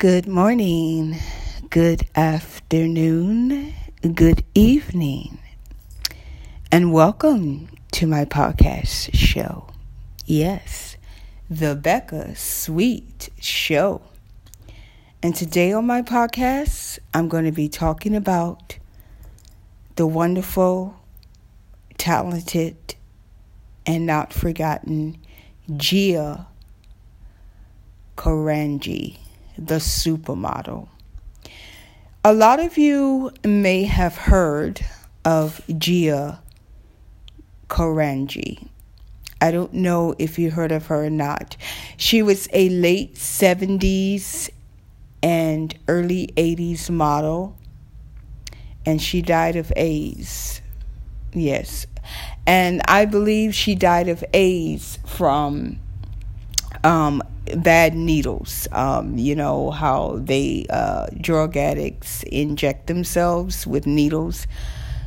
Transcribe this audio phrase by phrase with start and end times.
[0.00, 1.18] Good morning,
[1.68, 3.74] good afternoon,
[4.14, 5.38] good evening,
[6.72, 9.66] and welcome to my podcast show.
[10.24, 10.96] Yes,
[11.50, 14.00] the Becca Sweet Show.
[15.22, 18.78] And today on my podcast, I'm going to be talking about
[19.96, 20.98] the wonderful,
[21.98, 22.94] talented,
[23.84, 25.18] and not forgotten
[25.76, 26.46] Gia
[28.16, 29.19] Carangi
[29.60, 30.88] the supermodel.
[32.24, 34.80] A lot of you may have heard
[35.24, 36.40] of Gia
[37.68, 38.68] Carangi.
[39.40, 41.56] I don't know if you heard of her or not.
[41.96, 44.50] She was a late 70s
[45.22, 47.56] and early 80s model,
[48.84, 50.60] and she died of AIDS.
[51.32, 51.86] Yes.
[52.46, 55.78] And I believe she died of AIDS from
[56.84, 57.22] um,
[57.56, 58.68] bad needles.
[58.72, 64.46] Um, you know how they uh, drug addicts inject themselves with needles,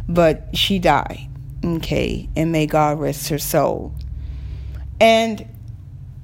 [0.07, 1.29] but she died.
[1.63, 3.93] Okay, and may God rest her soul.
[4.99, 5.47] And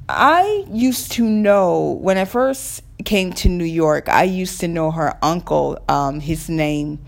[0.09, 4.09] I used to know when I first came to New York.
[4.09, 5.79] I used to know her uncle.
[5.87, 6.99] Um, his name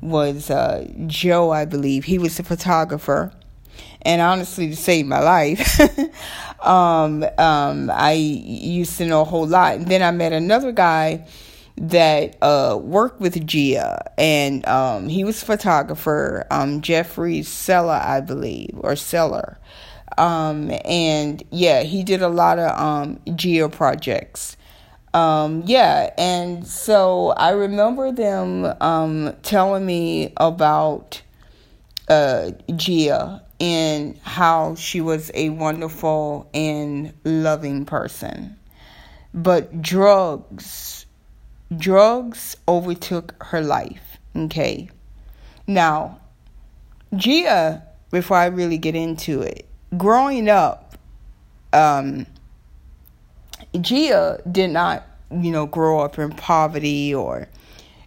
[0.00, 2.04] was uh, Joe, I believe.
[2.04, 3.32] He was a photographer
[4.02, 5.80] and honestly to save my life
[6.60, 9.74] um, um, i used to know a whole lot.
[9.76, 11.26] And then i met another guy
[11.76, 14.12] that uh, worked with gia.
[14.18, 19.58] And um, he was a photographer um, jeffrey seller i believe or seller.
[20.18, 24.56] Um, and yeah he did a lot of um, gia projects.
[25.12, 31.22] Um, yeah, and so I remember them um, telling me about
[32.08, 38.56] uh, Gia in how she was a wonderful and loving person.
[39.32, 41.06] But drugs,
[41.76, 44.18] drugs overtook her life.
[44.34, 44.88] Okay.
[45.66, 46.18] Now,
[47.14, 50.96] Gia, before I really get into it, growing up,
[51.72, 52.26] um,
[53.78, 57.46] Gia did not, you know, grow up in poverty or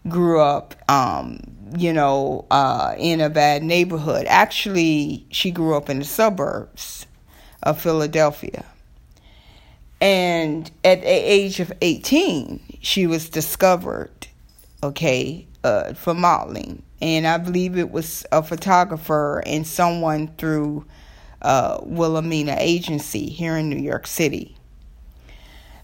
[0.10, 1.40] grew up um,
[1.76, 4.26] you know, uh, in a bad neighborhood.
[4.28, 7.06] Actually, she grew up in the suburbs
[7.62, 8.66] of Philadelphia.
[10.02, 14.28] And at the age of 18, she was discovered,
[14.84, 16.84] okay, uh, for modeling.
[17.02, 20.86] And I believe it was a photographer and someone through
[21.42, 24.58] uh, Wilhelmina Agency here in New York City.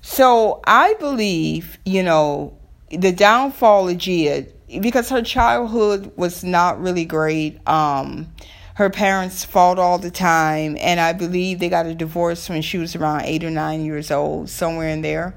[0.02, 2.58] So I believe, you know,
[2.90, 4.46] the downfall of Gia
[4.82, 7.60] because her childhood was not really great.
[7.68, 8.32] Um,
[8.76, 12.78] her parents fought all the time, and I believe they got a divorce when she
[12.78, 15.36] was around eight or nine years old, somewhere in there.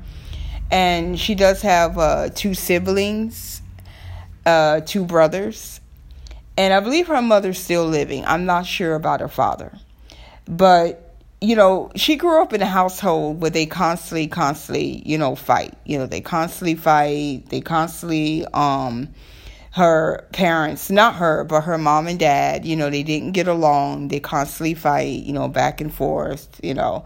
[0.70, 3.60] And she does have uh, two siblings,
[4.46, 5.80] uh, two brothers,
[6.56, 8.24] and I believe her mother's still living.
[8.26, 9.72] I'm not sure about her father,
[10.46, 11.11] but
[11.42, 15.74] you know, she grew up in a household where they constantly, constantly, you know, fight.
[15.84, 17.46] You know, they constantly fight.
[17.48, 19.08] They constantly, um,
[19.72, 24.08] her parents, not her, but her mom and dad, you know, they didn't get along.
[24.08, 27.04] They constantly fight, you know, back and forth, you know.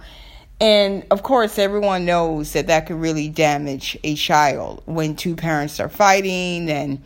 [0.60, 5.80] And of course, everyone knows that that could really damage a child when two parents
[5.80, 7.02] are fighting and,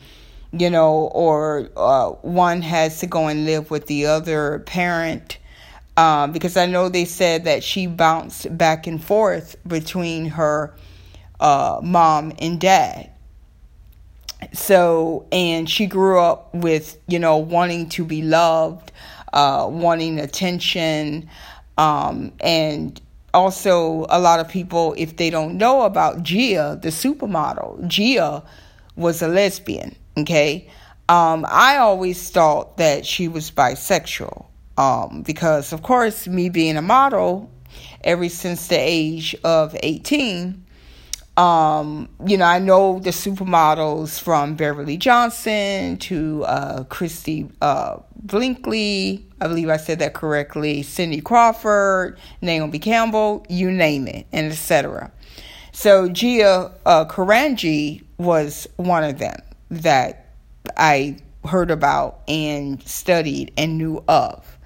[0.52, 5.38] you know, or uh, one has to go and live with the other parent
[5.96, 10.74] um, because I know they said that she bounced back and forth between her
[11.40, 13.10] uh, mom and dad.
[14.52, 18.90] So, and she grew up with, you know, wanting to be loved,
[19.32, 21.28] uh, wanting attention,
[21.76, 23.00] um, and
[23.34, 28.42] also a lot of people, if they don't know about Gia, the supermodel, Gia
[28.96, 30.68] was a lesbian, okay?
[31.08, 34.46] Um, I always thought that she was bisexual
[34.76, 37.50] um, because, of course, me being a model
[38.03, 40.64] ever since the age of 18,
[41.36, 49.25] um, you know, I know the supermodels from Beverly Johnson to uh, Christy uh, Brinkley.
[49.40, 50.82] I believe I said that correctly.
[50.82, 55.11] Cindy Crawford, Naomi Campbell, you name it, and etc.
[55.72, 59.40] So Gia uh, Carangi was one of them
[59.70, 60.34] that
[60.76, 64.58] I heard about and studied and knew of.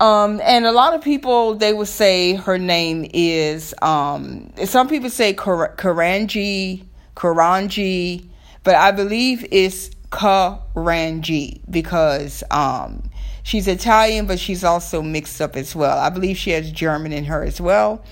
[0.00, 5.10] Um, and a lot of people they would say her name is um, some people
[5.10, 6.84] say Kar- Karanji,
[7.16, 8.28] Karanji,
[8.62, 13.10] but I believe it's Karanji because um,
[13.42, 15.98] she's Italian, but she's also mixed up as well.
[15.98, 18.04] I believe she has German in her as well.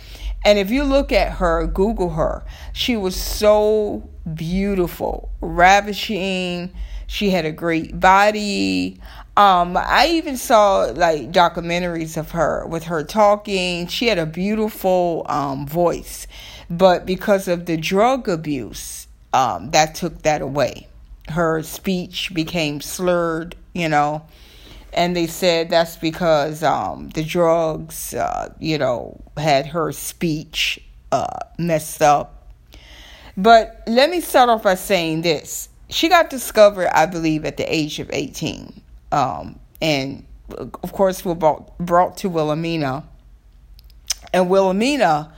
[0.45, 6.73] And if you look at her, Google her, she was so beautiful, ravishing.
[7.07, 9.01] She had a great body.
[9.37, 13.87] Um, I even saw like documentaries of her with her talking.
[13.87, 16.27] She had a beautiful um, voice,
[16.71, 20.89] but because of the drug abuse, um, that took that away.
[21.29, 24.25] Her speech became slurred, you know,
[24.95, 30.81] and they said that's because um, the drugs, uh, you know, had her speech
[31.13, 32.53] uh, messed up.
[33.37, 37.71] But let me start off by saying this: she got discovered, I believe, at the
[37.71, 38.81] age of eighteen
[39.13, 40.25] um, and
[40.57, 43.05] of course were brought, brought to Wilhelmina.
[44.33, 45.33] And Wilhelmina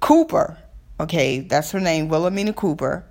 [0.00, 0.58] Cooper,
[1.00, 3.04] okay, that's her name, Wilhelmina Cooper.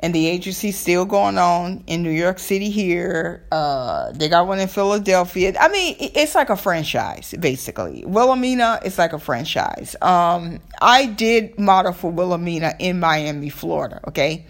[0.00, 3.46] And the agency's still going on in New York City here.
[3.52, 5.54] Uh, they got one in Philadelphia.
[5.60, 8.02] I mean, it's like a franchise, basically.
[8.04, 9.94] Wilhelmina is like a franchise.
[10.02, 14.44] Um, I did model for Wilhelmina in Miami, Florida, okay?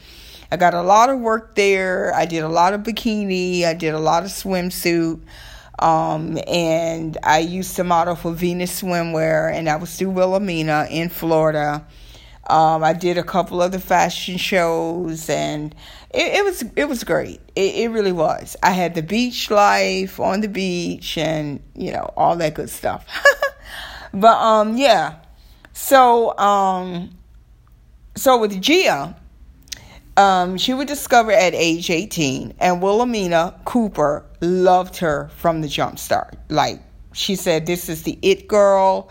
[0.52, 2.14] I got a lot of work there.
[2.14, 3.64] I did a lot of bikini.
[3.64, 5.18] I did a lot of swimsuit.
[5.78, 11.08] Um, and I used to model for Venus Swimwear, and I was through Wilhelmina in
[11.08, 11.86] Florida.
[12.46, 15.74] Um, I did a couple of the fashion shows, and
[16.10, 17.40] it, it was it was great.
[17.56, 18.54] It, it really was.
[18.62, 23.06] I had the beach life on the beach, and you know all that good stuff.
[24.12, 25.14] but um, yeah.
[25.72, 27.16] So um,
[28.14, 29.16] so with Gia,
[30.16, 35.98] um, she was discovered at age 18, and Wilhelmina Cooper loved her from the jump
[35.98, 36.36] start.
[36.48, 36.80] Like,
[37.12, 39.10] she said, This is the it girl.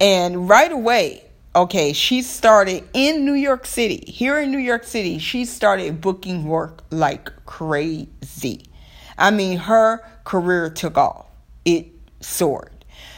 [0.00, 1.24] And right away,
[1.54, 4.04] okay, she started in New York City.
[4.06, 8.64] Here in New York City, she started booking work like crazy.
[9.18, 11.26] I mean, her career took off,
[11.64, 11.88] it
[12.20, 12.72] soared.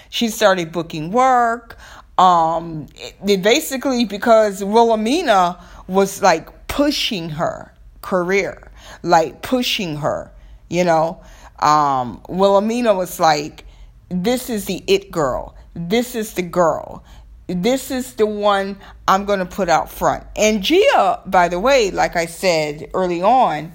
[0.09, 1.77] She started booking work.
[2.19, 2.87] Um,
[3.25, 6.49] it, basically because Wilhelmina was like
[6.81, 8.73] pushing her career,
[9.03, 10.33] like pushing her,
[10.71, 11.21] you know.
[11.59, 13.67] Um, Wilhelmina was like,
[14.09, 15.55] this is the it girl.
[15.75, 17.05] This is the girl.
[17.49, 20.25] This is the one I'm going to put out front.
[20.37, 23.73] And Gia, by the way, like I said early on,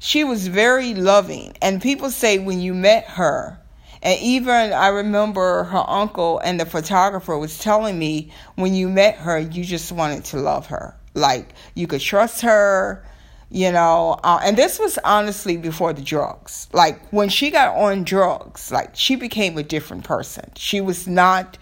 [0.00, 1.56] she was very loving.
[1.62, 3.56] And people say when you met her,
[4.02, 9.14] and even I remember her uncle and the photographer was telling me when you met
[9.18, 10.96] her, you just wanted to love her.
[11.14, 13.04] Like you could trust her,
[13.50, 14.18] you know.
[14.22, 16.68] Uh, and this was honestly before the drugs.
[16.72, 20.50] Like when she got on drugs, like she became a different person.
[20.56, 21.58] She was not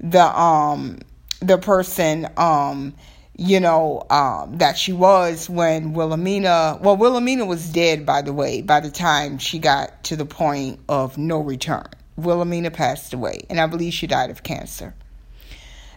[0.00, 0.98] the um
[1.40, 2.94] the person um
[3.36, 8.62] you know um that she was when Wilhelmina well Wilhelmina was dead by the way
[8.62, 11.86] by the time she got to the point of no return.
[12.16, 14.94] Wilhelmina passed away and I believe she died of cancer.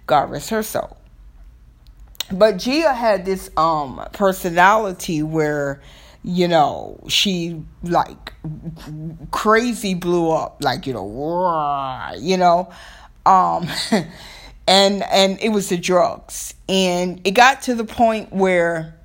[0.08, 0.98] God rest her soul
[2.32, 5.82] but Gia had this um personality where
[6.24, 8.34] you know she like
[9.32, 12.72] crazy blew up like you know you know?
[13.26, 13.68] Um
[14.68, 16.54] and and it was the drugs.
[16.68, 18.96] And it got to the point where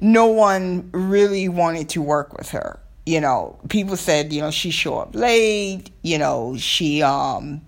[0.00, 2.80] no one really wanted to work with her.
[3.06, 7.62] You know people said you know she show up late you know she um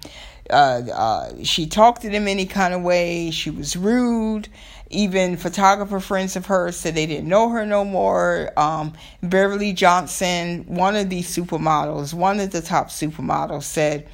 [0.50, 4.48] uh, uh, she talked to them any kind of way she was rude
[4.90, 8.52] even photographer friends of hers said they didn't know her no more.
[8.56, 8.92] Um,
[9.22, 14.08] Beverly Johnson, one of these supermodels, one of the top supermodels, said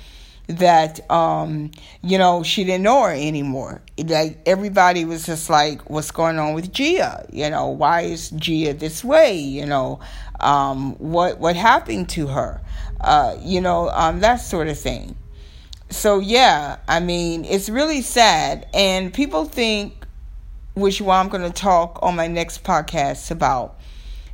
[0.49, 1.71] that um,
[2.03, 3.83] you know she didn't know her anymore.
[3.99, 7.27] Like everybody was just like, "What's going on with Gia?
[7.33, 9.37] You know, why is Gia this way?
[9.37, 10.01] You know,
[10.41, 12.61] um, what what happened to her?
[13.01, 15.17] Uh, you know, um, that sort of thing."
[15.89, 19.96] So yeah, I mean, it's really sad, and people think
[20.77, 23.81] which what I'm going to talk on my next podcast about.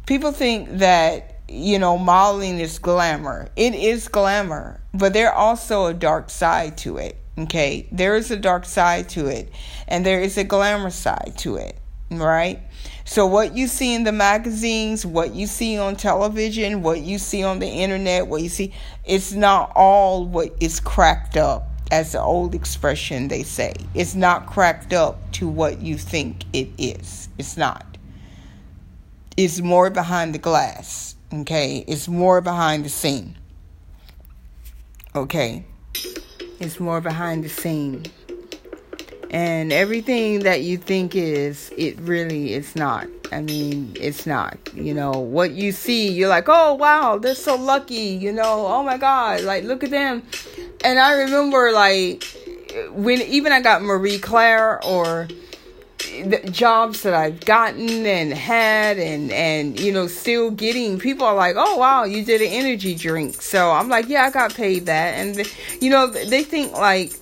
[0.07, 3.49] People think that, you know, modeling is glamour.
[3.55, 7.17] It is glamour, but there's also a dark side to it.
[7.39, 7.89] Okay?
[7.93, 9.53] There is a dark side to it,
[9.87, 11.79] and there is a glamour side to it,
[12.11, 12.61] right?
[13.05, 17.43] So, what you see in the magazines, what you see on television, what you see
[17.43, 22.21] on the internet, what you see, it's not all what is cracked up as the
[22.21, 23.75] old expression they say.
[23.95, 27.29] It's not cracked up to what you think it is.
[27.39, 27.87] It's not.
[29.37, 31.15] It's more behind the glass.
[31.33, 31.85] Okay?
[31.87, 33.37] It's more behind the scene.
[35.15, 35.67] Okay?
[36.59, 38.07] It's more behind the scene.
[39.31, 43.07] And everything that you think is, it really is not.
[43.33, 44.57] I mean, it's not.
[44.75, 48.17] You know, what you see, you're like, oh, wow, they're so lucky.
[48.17, 50.23] You know, oh my God, like, look at them
[50.85, 52.25] and I remember like
[52.91, 55.29] when even I got Marie Claire or
[56.25, 61.35] the jobs that I've gotten and had and and you know still getting people are
[61.35, 63.41] like oh wow you did an energy drink.
[63.41, 65.15] So I'm like yeah I got paid that.
[65.15, 67.13] And the, you know they think like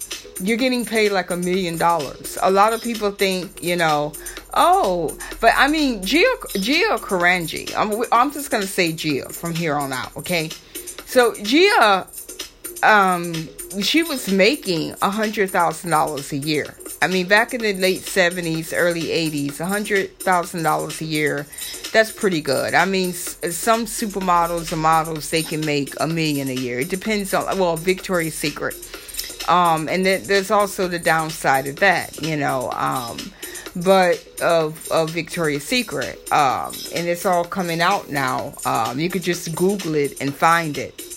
[0.41, 2.39] you're getting paid like a million dollars.
[2.43, 4.13] A lot of people think you know
[4.55, 6.25] oh but I mean Gia
[6.55, 10.51] Gia Carangi I'm, I'm just gonna say Gia from here on out okay?
[11.07, 12.07] So Gia
[12.83, 13.35] um
[13.83, 18.03] she was making a hundred thousand dollars a year I mean, back in the late
[18.03, 21.47] 70s, early 80s, a $100,000 a year,
[21.93, 22.75] that's pretty good.
[22.75, 26.81] I mean, some supermodels and models, they can make a million a year.
[26.81, 28.75] It depends on, well, Victoria's Secret.
[29.49, 33.17] Um, and th- there's also the downside of that, you know, um,
[33.77, 36.31] but of, of Victoria's Secret.
[36.31, 38.53] Um, and it's all coming out now.
[38.67, 41.10] Um, you could just Google it and find it.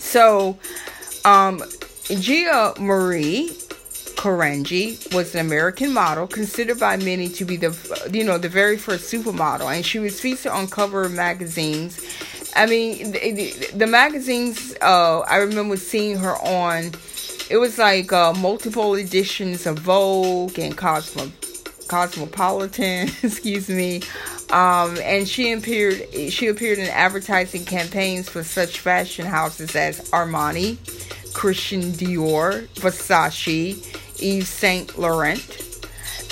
[0.00, 0.58] So,
[1.24, 1.62] um,
[2.08, 3.50] Gia Marie
[4.16, 8.76] Carangi was an American model considered by many to be the you know the very
[8.76, 12.00] first supermodel, and she was featured on cover magazines.
[12.56, 14.74] I mean, the, the, the magazines.
[14.80, 16.92] Uh, I remember seeing her on.
[17.48, 21.30] It was like uh, multiple editions of Vogue and Cosmo,
[21.86, 23.08] Cosmopolitan.
[23.22, 24.02] excuse me.
[24.50, 26.06] Um, and she appeared.
[26.30, 30.78] She appeared in advertising campaigns for such fashion houses as Armani,
[31.34, 33.76] Christian Dior, Versace,
[34.22, 35.62] Yves Saint Laurent.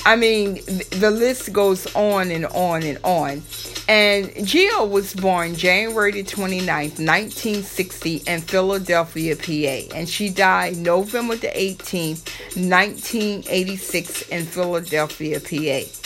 [0.06, 0.56] I mean,
[0.90, 3.42] the list goes on and on and on.
[3.88, 9.96] And Gia was born January 29th, 1960, in Philadelphia, PA.
[9.96, 16.03] And she died November the 18th, 1986, in Philadelphia, PA.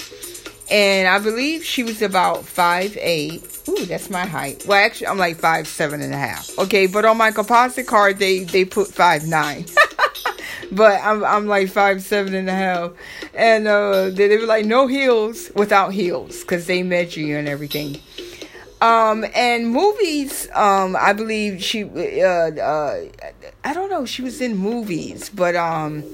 [0.70, 3.42] And I believe she was about five eight.
[3.68, 4.64] Ooh, that's my height.
[4.66, 6.56] Well, actually, I'm like five seven and a half.
[6.58, 9.64] Okay, but on my composite card, they they put five nine.
[10.72, 12.92] but I'm I'm like five seven and a half,
[13.34, 17.48] and uh, they, they were like no heels without heels because they measure you and
[17.48, 18.00] everything.
[18.80, 23.00] Um, and movies, um, I believe she, uh, uh,
[23.64, 26.04] I don't know, she was in movies, but um,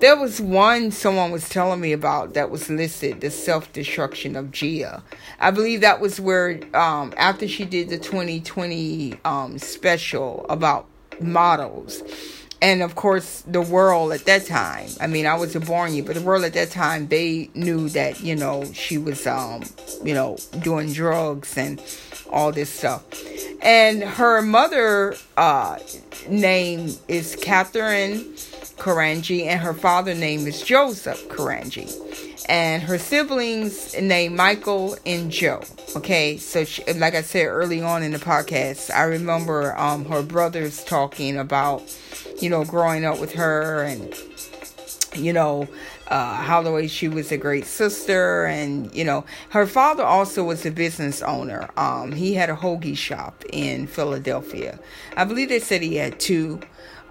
[0.00, 4.50] there was one someone was telling me about that was listed, the self destruction of
[4.50, 5.02] Gia.
[5.40, 10.86] I believe that was where um, after she did the 2020 um, special about
[11.20, 12.02] models
[12.60, 16.02] and of course the world at that time i mean i was a born you
[16.02, 19.62] but the world at that time they knew that you know she was um
[20.02, 21.80] you know doing drugs and
[22.30, 23.04] all this stuff.
[23.62, 25.78] And her mother uh
[26.28, 28.20] name is catherine
[28.76, 31.88] carangi and her father name is joseph carangi
[32.48, 35.60] and her siblings named michael and joe
[35.96, 40.22] okay so she, like i said early on in the podcast i remember um her
[40.22, 41.82] brothers talking about
[42.40, 44.14] you know, growing up with her and,
[45.16, 45.68] you know,
[46.08, 48.46] uh, how the way she was a great sister.
[48.46, 51.68] And, you know, her father also was a business owner.
[51.76, 54.78] Um, he had a hoagie shop in Philadelphia.
[55.16, 56.60] I believe they said he had two.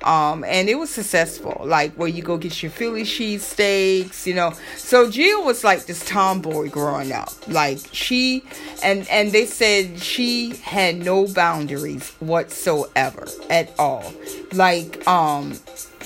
[0.03, 4.53] Um, and it was successful, like where you go get your Philly cheesesteaks, you know.
[4.75, 7.29] So Jill was like this tomboy growing up.
[7.47, 8.43] Like she
[8.83, 14.13] and and they said she had no boundaries whatsoever at all.
[14.53, 15.59] Like um,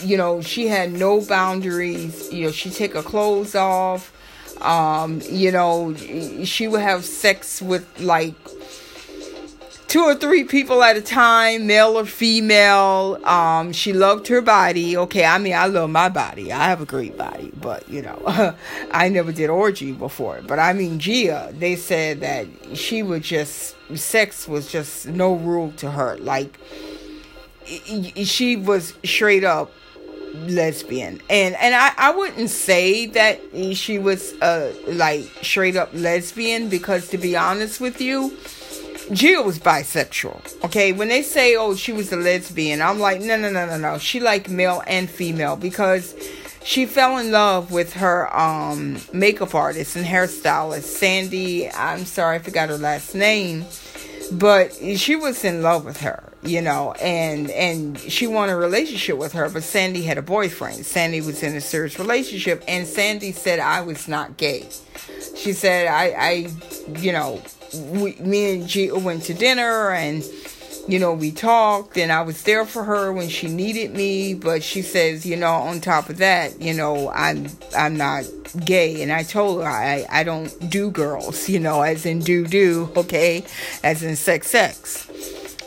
[0.03, 2.31] you know, she had no boundaries.
[2.31, 4.13] You know, she take her clothes off.
[4.61, 8.35] Um, you know, she would have sex with like
[9.91, 13.19] two or three people at a time, male or female.
[13.25, 14.95] Um, she loved her body.
[14.95, 16.53] Okay, I mean, I love my body.
[16.53, 18.21] I have a great body, but you know,
[18.91, 20.41] I never did orgy before.
[20.47, 25.73] But I mean, Gia, they said that she would just sex was just no rule
[25.73, 26.17] to her.
[26.19, 26.57] Like
[27.65, 29.73] she was straight up
[30.33, 33.41] lesbian and and I, I wouldn't say that
[33.73, 38.37] she was uh like straight up lesbian because to be honest with you
[39.11, 40.63] Jill was bisexual.
[40.63, 43.77] Okay, when they say, "Oh, she was a lesbian," I'm like, no, no, no, no,
[43.77, 43.97] no.
[43.97, 46.15] She liked male and female because
[46.63, 51.69] she fell in love with her um, makeup artist and hairstylist, Sandy.
[51.69, 53.65] I'm sorry, I forgot her last name,
[54.31, 59.17] but she was in love with her, you know, and and she wanted a relationship
[59.17, 60.85] with her, but Sandy had a boyfriend.
[60.85, 64.69] Sandy was in a serious relationship, and Sandy said I was not gay.
[65.35, 66.47] She said I, I,
[66.97, 67.41] you know
[67.73, 70.23] we, me and Gia went to dinner and
[70.87, 74.63] you know we talked and I was there for her when she needed me but
[74.63, 77.47] she says you know on top of that you know I'm
[77.77, 78.25] I'm not
[78.65, 79.01] gay.
[79.01, 82.91] And I told her I I don't do girls you know as in do do
[82.95, 83.45] okay
[83.83, 85.07] as in sex sex.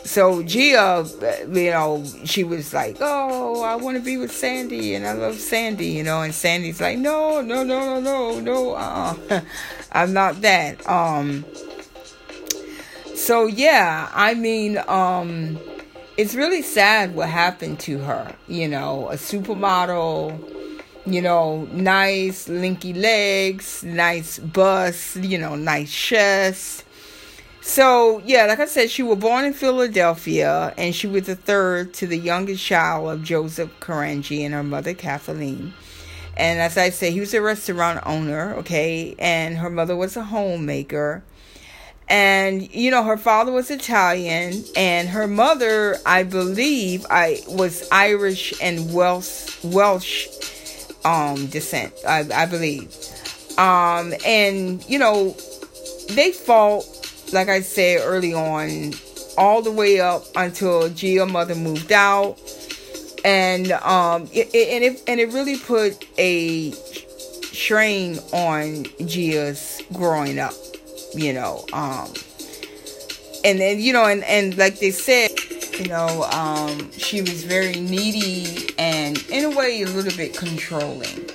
[0.05, 1.03] So Gia,
[1.51, 5.39] you know, she was like, "Oh, I want to be with Sandy, and I love
[5.39, 9.41] Sandy," you know, and Sandy's like, "No, no, no, no, no, no, uh,
[9.91, 11.43] I'm not that." Um,
[13.25, 15.59] so yeah, I mean, um,
[16.17, 18.33] it's really sad what happened to her.
[18.47, 20.39] You know, a supermodel,
[21.05, 26.85] you know, nice linky legs, nice bust, you know, nice chest
[27.67, 31.95] so, yeah, like I said, she was born in Philadelphia and she was the third
[31.95, 35.73] to the youngest child of Joseph Carangi and her mother, Kathleen.
[36.37, 40.23] And as I say, he was a restaurant owner, okay, and her mother was a
[40.23, 41.23] homemaker.
[42.07, 48.53] And you know, her father was Italian, and her mother, I believe, I was Irish
[48.61, 50.27] and Welsh Welsh
[51.03, 52.95] um descent, I, I believe.
[53.57, 55.35] Um, and you know,
[56.09, 56.85] they fought
[57.33, 58.93] like I said early on,
[59.37, 62.37] all the way up until Gia mother moved out,
[63.23, 70.39] and um, it, it, and it and it really put a strain on Gia's growing
[70.39, 70.53] up,
[71.15, 71.65] you know.
[71.73, 72.13] Um,
[73.43, 75.31] and then you know, and and like they said,
[75.79, 81.29] you know, um, she was very needy and in a way a little bit controlling.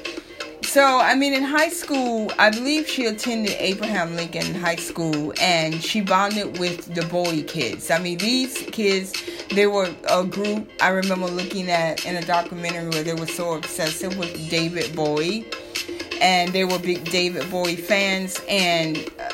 [0.71, 5.83] So, I mean, in high school, I believe she attended Abraham Lincoln High School and
[5.83, 7.91] she bonded with the Bowie kids.
[7.91, 9.13] I mean, these kids,
[9.53, 13.55] they were a group I remember looking at in a documentary where they were so
[13.55, 15.45] obsessive with David Bowie
[16.21, 18.41] and they were big David Bowie fans.
[18.49, 19.30] And uh,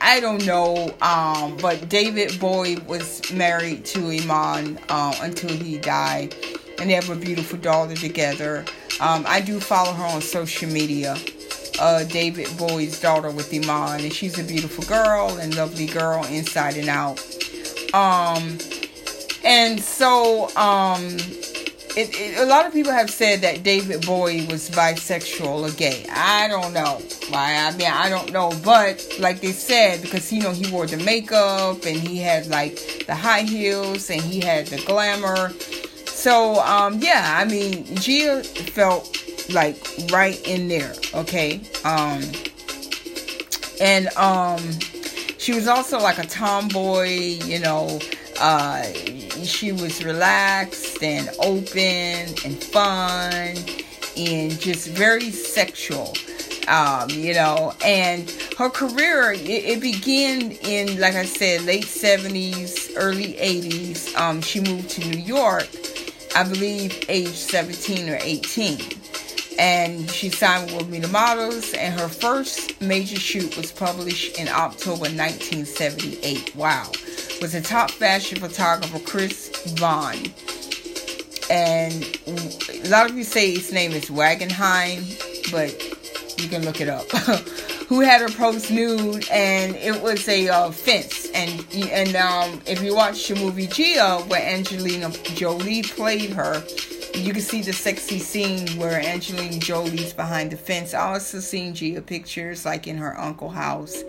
[0.00, 6.34] I don't know, um, but David Bowie was married to Iman uh, until he died,
[6.78, 8.64] and they have a beautiful daughter together.
[9.00, 11.16] Um, I do follow her on social media.
[11.78, 16.76] Uh, David Bowie's daughter with Iman, and she's a beautiful girl and lovely girl inside
[16.76, 17.20] and out.
[17.94, 18.58] Um,
[19.44, 21.16] and so, um,
[21.96, 26.06] it, it, a lot of people have said that David Bowie was bisexual or gay.
[26.10, 27.00] I don't know.
[27.30, 27.54] Why?
[27.54, 28.52] I mean, I don't know.
[28.64, 33.04] But like they said, because you know he wore the makeup and he had like
[33.06, 35.52] the high heels and he had the glamour
[36.22, 39.10] so um yeah, I mean Gia felt
[39.50, 39.76] like
[40.12, 41.60] right in there, okay?
[41.84, 42.22] Um
[43.80, 44.60] and um
[45.38, 47.98] she was also like a tomboy, you know,
[48.40, 48.84] uh
[49.46, 53.56] she was relaxed and open and fun
[54.16, 56.12] and just very sexual
[56.68, 62.90] um, you know, and her career it, it, began in, like I said, late seventies,
[62.96, 64.14] early eighties.
[64.16, 65.68] Um, she moved to New York,
[66.36, 68.78] I believe, age 17 or 18.
[69.58, 75.02] And she signed with Media Models, and her first major shoot was published in October
[75.02, 76.56] 1978.
[76.56, 76.90] Wow.
[77.40, 80.32] Was the top fashion photographer Chris Vaughn.
[81.50, 85.02] And a lot of you say his name is Wangenheim,
[85.50, 85.72] but
[86.40, 87.10] you can look it up.
[87.92, 91.30] who had her post nude, and it was a uh, fence.
[91.34, 96.64] And and um, if you watch the movie Gia, where Angelina Jolie played her,
[97.14, 100.94] you can see the sexy scene where Angelina Jolie's behind the fence.
[100.94, 104.02] I also seen Gia pictures like in her uncle house,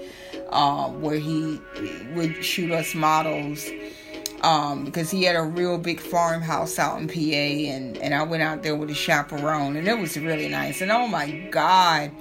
[0.53, 1.59] uh, where he
[2.13, 3.67] would shoot us models.
[4.41, 8.43] Um, because he had a real big farmhouse out in PA, and, and I went
[8.43, 10.81] out there with a chaperone, and it was really nice.
[10.81, 12.11] And oh my God,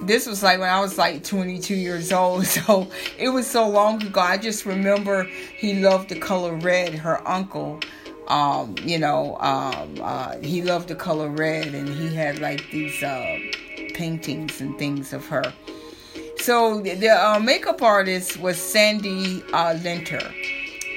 [0.00, 2.46] this was like when I was like 22 years old.
[2.46, 2.88] So
[3.18, 4.20] it was so long ago.
[4.20, 5.24] I just remember
[5.58, 7.80] he loved the color red, her uncle.
[8.28, 13.02] Um, you know, um, uh, he loved the color red and he had like these
[13.02, 13.38] uh,
[13.94, 15.52] paintings and things of her.
[16.48, 20.32] So the uh, makeup artist was Sandy uh, Linter.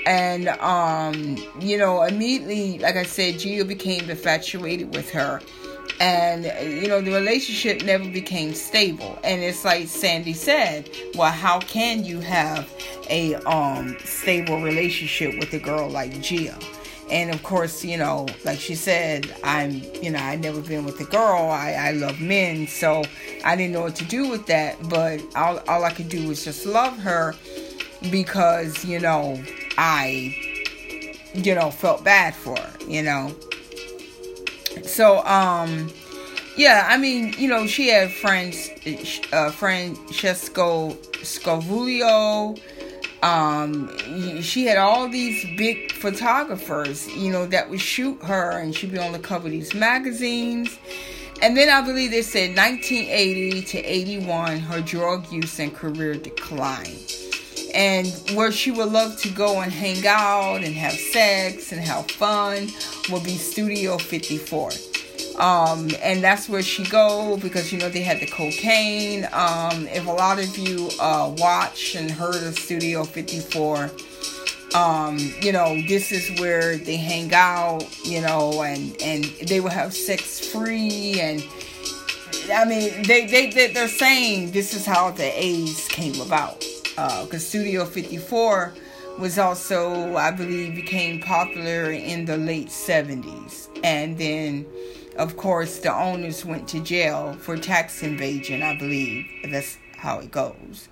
[0.06, 5.42] And, um, you know, immediately, like I said, Gia became infatuated with her.
[6.00, 6.46] And
[6.82, 9.20] you know the relationship never became stable.
[9.26, 12.68] And it's like sandy said well how can you have
[13.10, 16.58] a um stable relationship with a girl like gia
[17.12, 21.00] and of course you know like she said i'm you know i never been with
[21.02, 21.50] a girl.
[21.52, 23.04] I i love men so
[23.44, 24.78] i didn't know what to do with that.
[24.90, 27.36] But all, all i could do was just love her
[28.10, 29.42] because you know
[29.78, 30.36] i
[31.34, 33.36] you know felt bad for her you know?
[34.84, 35.92] So um
[36.58, 38.70] yeah i mean you know she had friends
[39.32, 40.92] uh francesco
[41.24, 42.60] scavullo
[43.24, 43.90] um
[44.42, 48.98] she had all these big photographers you know that would shoot her and she'd be
[48.98, 50.80] on the cover of these magazines
[51.42, 57.16] and then i believe they said 1980 to 81 her drug use and career declined
[57.74, 62.10] and where she would love to go and hang out and have sex and have
[62.12, 62.68] fun
[63.10, 64.72] would be Studio 54.
[65.40, 69.28] Um, and that's where she go because you know they had the cocaine.
[69.32, 73.92] Um, if a lot of you uh, watch and heard of Studio 54,
[74.76, 79.70] um, you know this is where they hang out, you know, and and they will
[79.70, 81.44] have sex free and.
[82.52, 86.66] I mean, they, they, they, they're saying this is how the AIDS came about.
[86.96, 88.74] Because uh, Studio 54
[89.20, 93.70] was also, I believe, became popular in the late 70s.
[93.84, 94.66] And then
[95.18, 99.26] of course, the owners went to jail for tax evasion, I believe.
[99.50, 100.88] That's how it goes.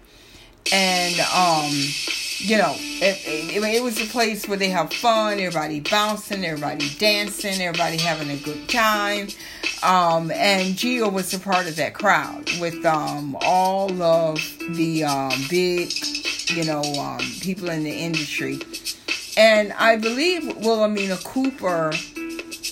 [0.71, 1.71] And, um,
[2.38, 6.88] you know, it, it, it, was a place where they have fun, everybody bouncing, everybody
[6.99, 9.29] dancing, everybody having a good time.
[9.82, 14.36] Um, and Gia was a part of that crowd with um, all of
[14.71, 15.91] the um, big,
[16.49, 18.60] you know, um, people in the industry.
[19.38, 21.93] And I believe Wilhelmina Cooper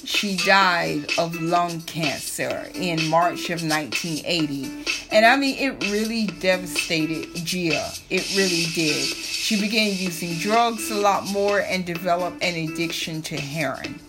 [0.08, 4.86] she died of lung cancer in March of 1980.
[5.12, 7.92] And I mean, it really devastated Gia.
[8.10, 9.04] It really did.
[9.04, 14.00] She began using drugs a lot more and developed an addiction to heroin.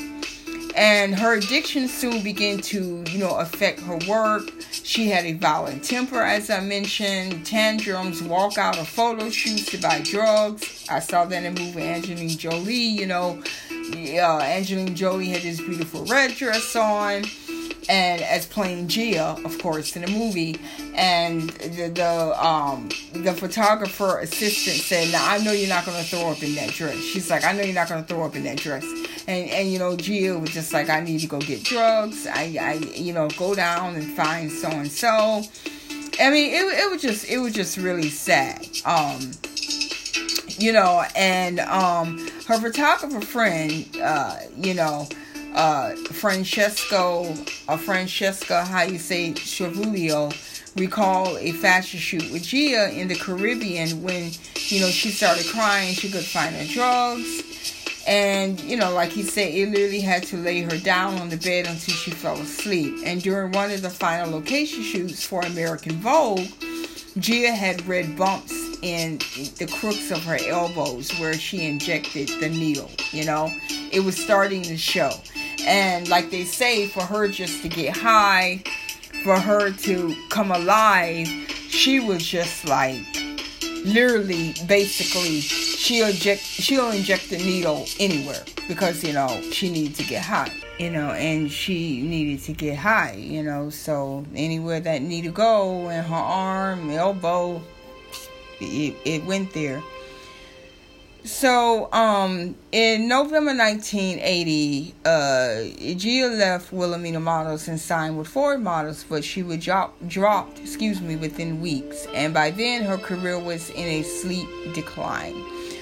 [0.79, 4.49] And her addiction soon began to, you know, affect her work.
[4.71, 9.79] She had a violent temper, as I mentioned, tantrums, walk out of photo shoots to
[9.79, 10.87] buy drugs.
[10.89, 15.61] I saw that in the movie Angelina Jolie, you know, uh, Angelina Jolie had this
[15.61, 17.25] beautiful red dress on,
[17.89, 20.61] and as playing Gia, of course, in the movie.
[20.95, 26.31] And the the um the photographer assistant said, "Now I know you're not gonna throw
[26.31, 28.59] up in that dress." She's like, "I know you're not gonna throw up in that
[28.59, 28.85] dress."
[29.29, 32.27] And and you know, Gia was just like, "I need to go get drugs.
[32.27, 35.43] I I you know go down and find so and so."
[36.19, 38.67] I mean, it it was just it was just really sad.
[38.87, 39.33] Um,
[40.59, 45.07] you know, and um her photographer friend, uh, you know,
[45.55, 47.35] uh, Francesco,
[47.69, 50.33] uh, Francesca, how you say, Chivulio,
[50.77, 54.31] recall a fashion shoot with Gia in the Caribbean when,
[54.69, 57.58] you know, she started crying, she could find her drugs.
[58.09, 61.37] And, you know, like he said, he literally had to lay her down on the
[61.37, 62.95] bed until she fell asleep.
[63.05, 66.47] And during one of the final location shoots for American Vogue,
[67.19, 69.19] Gia had red bumps in
[69.59, 72.91] the crooks of her elbows where she injected the needle.
[73.13, 73.53] You know,
[73.93, 75.11] it was starting to show.
[75.67, 78.63] And like they say, for her just to get high,
[79.23, 81.27] for her to come alive,
[81.69, 83.05] she was just like
[83.85, 90.05] literally basically she'll inject she'll inject the needle anywhere because you know she needs to
[90.05, 95.03] get high you know and she needed to get high you know so anywhere that
[95.03, 97.63] need to go in her arm elbow
[98.61, 99.83] it, it went there.
[101.25, 109.05] So, um, in November 1980, uh, Gia left Wilhelmina Models and signed with Ford Models,
[109.09, 112.07] but she would drop, dropped, excuse me, within weeks.
[112.15, 115.35] And by then, her career was in a steep decline.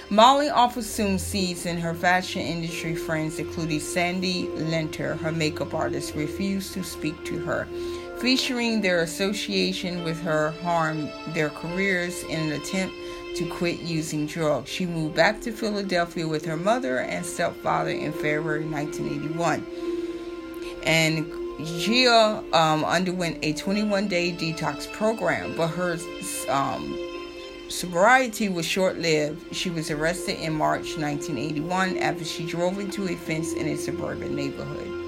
[0.09, 6.15] Molly often soon sees in her fashion industry friends, including Sandy Linter, her makeup artist,
[6.15, 7.69] refuse to speak to her
[8.19, 12.95] featuring their association with her harmed their careers in an attempt
[13.37, 14.71] to quit using drugs.
[14.71, 19.65] She moved back to Philadelphia with her mother and stepfather in February 1981.
[20.85, 21.31] And
[21.81, 25.99] Gia um, underwent a 21 day detox program, but her
[26.49, 26.99] um,
[27.69, 29.55] sobriety was short lived.
[29.55, 34.35] She was arrested in March 1981 after she drove into a fence in a suburban
[34.35, 35.06] neighborhood.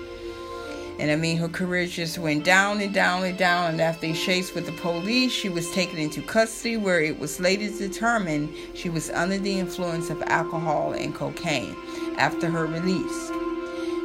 [0.98, 3.72] And I mean, her career just went down and down and down.
[3.72, 7.38] And after a chase with the police, she was taken into custody, where it was
[7.38, 11.76] later determined she was under the influence of alcohol and cocaine
[12.18, 13.30] after her release.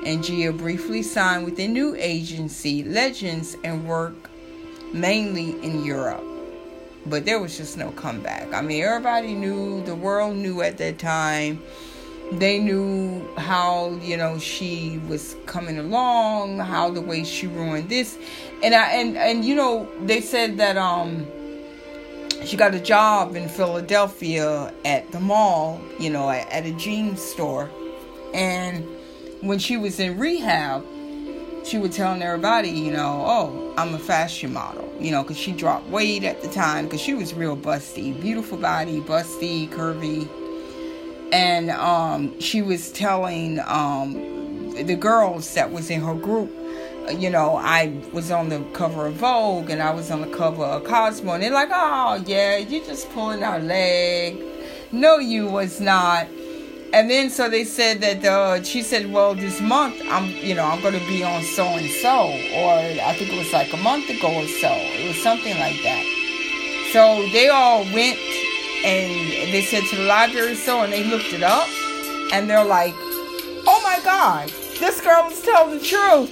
[0.06, 4.28] And Gia briefly signed with a new agency, Legends, and worked
[4.94, 6.24] mainly in Europe.
[7.06, 8.54] But there was just no comeback.
[8.54, 11.62] I mean, everybody knew, the world knew at that time
[12.32, 18.18] they knew how you know she was coming along how the way she ruined this.
[18.64, 21.26] And i and and you know they said that um
[22.44, 27.22] she got a job in philadelphia at the mall you know at, at a jeans
[27.22, 27.70] store.
[28.34, 28.88] And
[29.42, 30.84] when she was in rehab
[31.66, 35.52] she was telling everybody you know oh i'm a fashion model you know because she
[35.52, 40.28] dropped weight at the time because she was real busty beautiful body busty curvy
[41.34, 44.14] and um, she was telling um,
[44.86, 46.52] the girls that was in her group
[47.12, 50.64] you know, I was on the cover of Vogue and I was on the cover
[50.64, 54.42] of Cosmo, and they're like, "Oh yeah, you just pulling our leg,
[54.94, 56.28] no, you was not.
[56.94, 60.64] And then so they said that uh, she said, well, this month I'm, you know,
[60.64, 63.78] I'm going to be on so and so, or I think it was like a
[63.78, 64.70] month ago or so.
[64.72, 66.06] It was something like that.
[66.92, 68.20] So they all went
[68.84, 71.68] and they said to the library so, and they looked it up,
[72.34, 72.94] and they're like,
[73.66, 76.32] oh my God, this girl is telling the truth.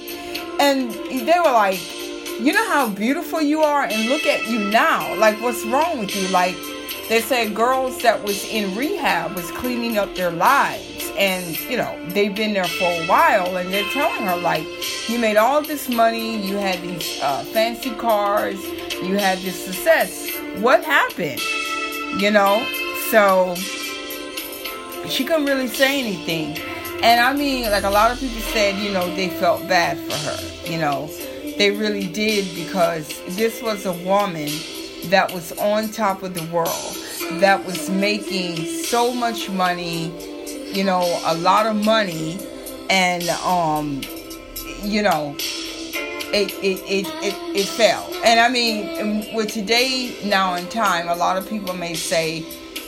[0.60, 1.80] And they were like,
[2.40, 5.14] you know how beautiful you are, and look at you now.
[5.16, 6.28] Like, what's wrong with you?
[6.28, 6.56] Like,
[7.08, 11.94] they said girls that was in rehab was cleaning up their lives and you know
[12.08, 14.64] they've been there for a while and they're telling her like
[15.08, 18.62] you made all this money you had these uh, fancy cars
[19.02, 21.40] you had this success what happened
[22.18, 22.66] you know?
[23.10, 23.54] So
[25.08, 26.58] she couldn't really say anything.
[27.02, 30.16] And i mean like a lot of people said you know they felt bad for
[30.16, 31.08] her you know?
[31.58, 34.48] They really did because this was a woman
[35.06, 36.96] that was on top of the world,
[37.40, 40.06] that was making so much money,
[40.72, 42.38] you know, a lot of money,
[42.88, 44.00] and um,
[44.82, 45.36] you know,
[46.32, 48.08] it it it it, it fell.
[48.24, 52.44] And I mean, um, with today now in time, a lot of people may say,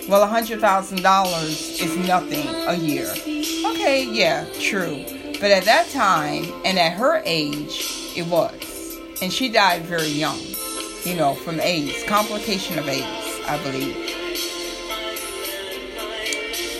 [0.09, 3.11] well, a hundred thousand dollars is nothing a year.
[3.11, 5.04] Okay, yeah, true.
[5.40, 8.98] But at that time and at her age, it was.
[9.20, 10.38] And she died very young
[11.04, 13.96] you know, from AIDS, complication of AIDS, I believe.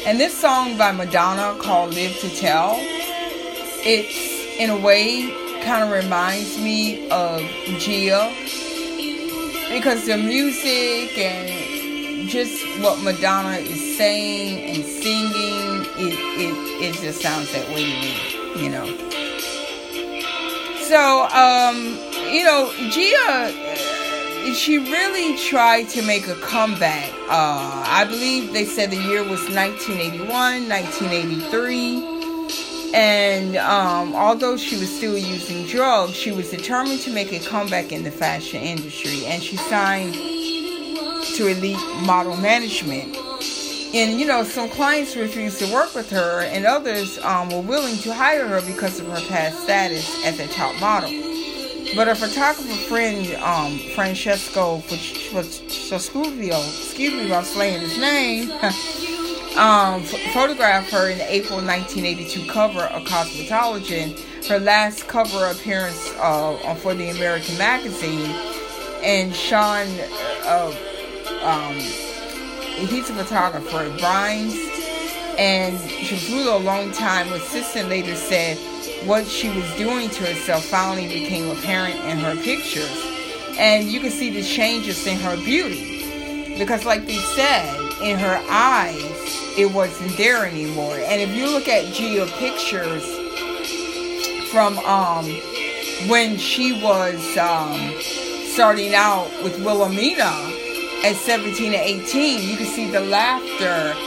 [0.07, 2.75] And this song by Madonna called Live to Tell,
[3.87, 5.29] it's in a way
[5.65, 7.41] kind of reminds me of
[7.79, 8.33] Gia
[9.73, 17.21] because the music and just what Madonna is saying and singing, it, it, it just
[17.21, 18.87] sounds that way to me, you know.
[20.83, 21.77] So, um,
[22.31, 23.75] you know, Gia
[24.53, 27.11] she really tried to make a comeback.
[27.29, 32.14] Uh, I believe they said the year was 1981, 1983.
[32.95, 37.91] And um, although she was still using drugs, she was determined to make a comeback
[37.91, 39.27] in the fashion industry.
[39.27, 41.77] And she signed to Elite
[42.07, 43.17] Model Management.
[43.95, 47.97] And you know, some clients refused to work with her, and others um, were willing
[47.99, 51.11] to hire her because of her past status as a top model.
[51.97, 58.49] But a photographer friend, um, Francesco Vescovio, excuse me about slaying his name,
[59.57, 66.13] um, f- photographed her in the April 1982 cover of Cosmetology, her last cover appearance
[66.19, 68.31] uh, for the American magazine.
[69.03, 69.87] And Sean,
[70.45, 70.75] uh,
[71.43, 74.57] um, he's a photographer, Brian's,
[75.39, 77.33] and she was a long time.
[77.33, 78.59] Assistant later said
[79.07, 82.91] what she was doing to herself finally became apparent in her pictures.
[83.57, 85.94] And you can see the changes in her beauty.
[86.59, 89.25] Because, like they said, in her eyes,
[89.59, 90.97] it wasn't there anymore.
[90.97, 93.05] And if you look at Gia pictures
[94.51, 95.27] from um,
[96.09, 97.93] when she was um,
[98.53, 100.33] starting out with Wilhelmina
[101.05, 103.99] at 17 and 18, you can see the laughter,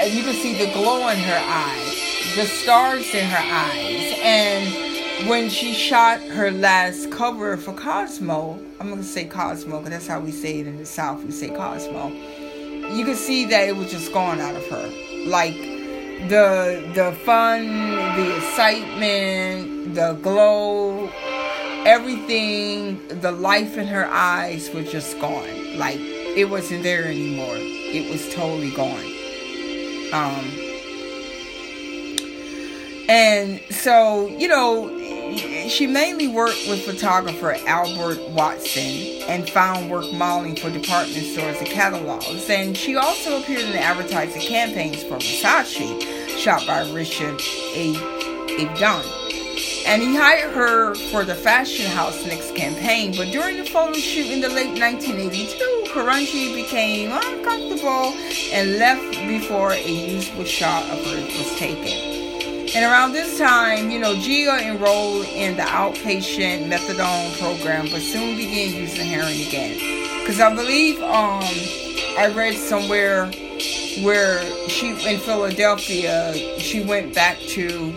[0.00, 4.89] and you can see the glow in her eyes, the stars in her eyes and
[5.28, 10.06] when she shot her last cover for Cosmo, I'm going to say Cosmo because that's
[10.06, 11.22] how we say it in the South.
[11.24, 12.08] We say Cosmo.
[12.08, 14.90] You can see that it was just gone out of her.
[15.26, 15.56] Like
[16.28, 17.66] the the fun,
[18.16, 21.10] the excitement, the glow,
[21.86, 25.78] everything, the life in her eyes was just gone.
[25.78, 27.56] Like it wasn't there anymore.
[27.56, 29.04] It was totally gone.
[30.12, 30.69] Um
[33.10, 34.88] and so, you know,
[35.68, 41.66] she mainly worked with photographer Albert Watson and found work modeling for department stores and
[41.66, 42.48] catalogs.
[42.48, 47.40] And she also appeared in the advertising campaigns for Versace, shot by Richard
[47.74, 47.94] A.
[48.60, 49.04] Avedon.
[49.88, 54.30] And he hired her for the fashion house next campaign, but during the photo shoot
[54.30, 58.14] in the late 1982, Carangi became uncomfortable
[58.52, 62.19] and left before a usable shot of her was taken.
[62.72, 68.36] And around this time, you know, Gia enrolled in the outpatient methadone program, but soon
[68.36, 69.74] began using heroin again.
[70.20, 71.42] Because I believe um,
[72.16, 73.26] I read somewhere
[74.04, 77.92] where she, in Philadelphia, she went back to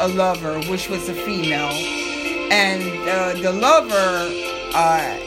[0.00, 1.70] a lover, which was a female.
[2.50, 4.28] And uh, the lover
[4.74, 5.18] uh,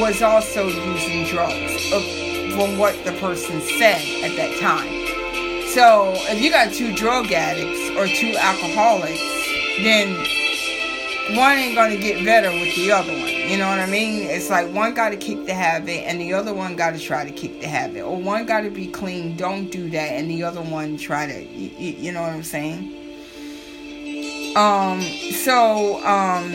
[0.00, 4.97] was also using drugs, uh, from what the person said at that time.
[5.74, 9.20] So if you got two drug addicts or two alcoholics,
[9.82, 10.14] then
[11.36, 13.28] one ain't gonna get better with the other one.
[13.28, 14.22] You know what I mean?
[14.22, 17.24] It's like one got to kick the habit, and the other one got to try
[17.24, 19.36] to kick the habit, or one got to be clean.
[19.36, 21.44] Don't do that, and the other one try to.
[21.44, 22.94] You, you know what I'm saying?
[24.56, 25.02] Um.
[25.44, 26.50] So um.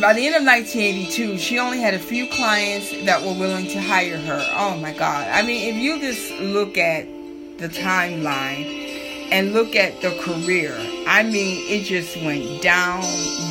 [0.00, 3.80] By the end of 1982, she only had a few clients that were willing to
[3.80, 4.46] hire her.
[4.56, 5.28] Oh my God.
[5.28, 7.06] I mean, if you just look at
[7.62, 10.76] the timeline, and look at the career.
[11.06, 13.02] I mean, it just went down,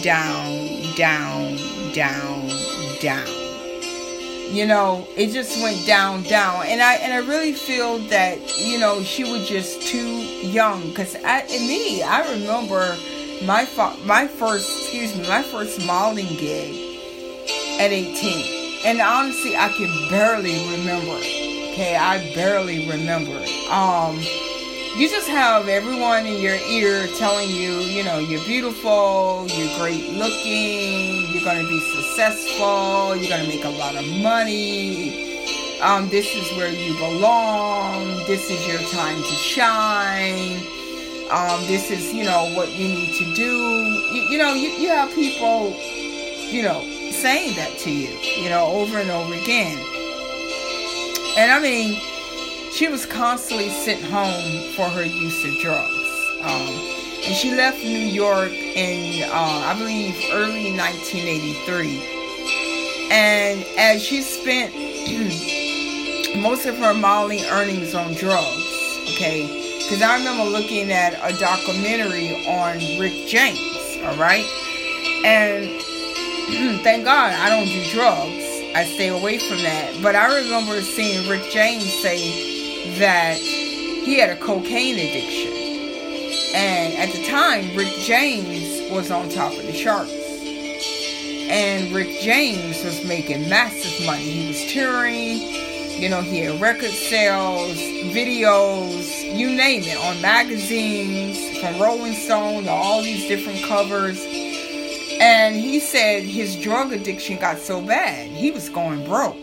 [0.04, 1.58] down, down,
[1.94, 2.50] down,
[3.02, 3.28] down.
[4.54, 8.78] You know, it just went down, down, and I and I really feel that you
[8.80, 10.94] know she was just too young.
[10.94, 12.98] Cause I, me, I remember
[13.46, 17.00] my fa- my first, excuse me, my first modeling gig
[17.80, 21.51] at 18, and honestly, I can barely remember it.
[21.72, 23.72] Okay, I barely remember it.
[23.72, 24.20] Um
[24.96, 30.12] you just have everyone in your ear telling you, you know, you're beautiful, you're great
[30.12, 35.80] looking, you're to be successful, you're to make a lot of money.
[35.82, 38.18] Um, this is where you belong.
[38.28, 40.58] This is your time to shine.
[41.32, 43.58] Um, this is, you know, what you need to do.
[44.14, 45.74] You, you know, you, you have people,
[46.52, 46.82] you know,
[47.12, 48.10] saying that to you,
[48.44, 49.80] you know, over and over again.
[51.38, 52.00] And I mean,
[52.72, 55.94] she was constantly sent home for her use of drugs.
[56.42, 56.92] Um,
[57.24, 63.12] and she left New York in, uh, I believe, early 1983.
[63.12, 64.74] And as she spent
[66.42, 68.66] most of her modeling earnings on drugs,
[69.14, 69.46] okay,
[69.78, 74.46] because I remember looking at a documentary on Rick James, all right,
[75.24, 75.80] and
[76.84, 78.41] thank God I don't do drugs.
[78.74, 80.00] I stay away from that.
[80.02, 85.52] But I remember seeing Rick James say that he had a cocaine addiction.
[86.56, 90.12] And at the time, Rick James was on top of the charts.
[91.50, 94.24] And Rick James was making massive money.
[94.24, 95.40] He was touring,
[96.02, 97.76] you know, he had record sales,
[98.16, 104.26] videos, you name it, on magazines, from Rolling Stone to all these different covers.
[105.22, 109.38] And he said his drug addiction got so bad, he was going broke.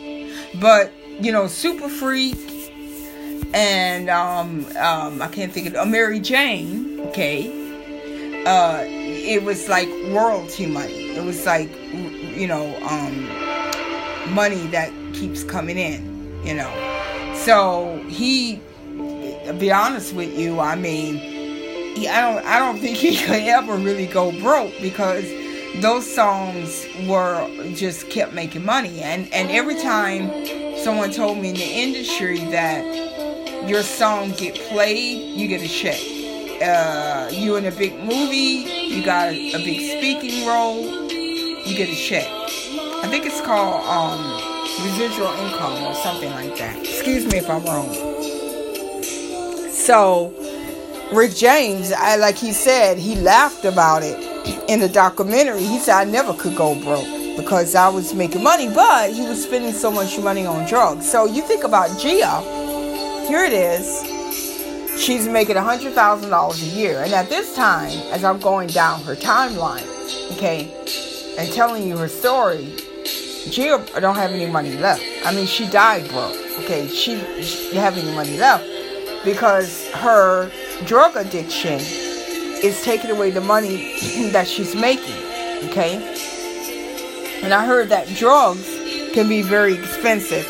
[0.61, 2.37] But, you know, Super Freak,
[3.55, 7.01] and um, um, I can't think of uh, Mary Jane.
[7.09, 7.47] Okay,
[8.45, 11.17] uh, it was like royalty money.
[11.17, 16.43] It was like you know um, money that keeps coming in.
[16.45, 18.61] You know, so he.
[19.47, 21.17] To be honest with you, I mean,
[22.07, 22.45] I don't.
[22.45, 25.25] I don't think he could ever really go broke because
[25.81, 30.31] those songs were just kept making money and and every time
[30.79, 32.85] someone told me in the industry that
[33.69, 36.01] your song get played, you get a check.
[36.63, 38.65] Uh, you in a big movie,
[38.95, 42.27] you got a, a big speaking role, you get a check.
[42.27, 46.79] I think it's called um, residual income or something like that.
[46.79, 47.93] Excuse me if I'm wrong.
[49.71, 50.33] So,
[51.13, 54.38] Rick James, I like he said, he laughed about it
[54.69, 55.63] in the documentary.
[55.63, 59.43] He said I never could go broke because I was making money, but he was
[59.43, 61.11] spending so much money on drugs.
[61.11, 62.67] So you think about Gia
[63.29, 64.99] here it is.
[64.99, 67.03] She's making $100,000 a year.
[67.03, 69.87] And at this time, as I'm going down her timeline,
[70.33, 70.73] okay,
[71.39, 72.75] and telling you her story,
[73.51, 75.05] Gia don't have any money left.
[75.27, 76.35] I mean, she died broke.
[76.61, 78.67] Okay, she, she have any money left
[79.27, 80.51] because her
[80.87, 81.81] drug addiction
[82.63, 83.77] is taking away the money
[84.33, 85.17] that she's making.
[85.71, 85.97] Okay,
[87.43, 88.67] and I heard that drugs
[89.13, 90.47] can be very expensive,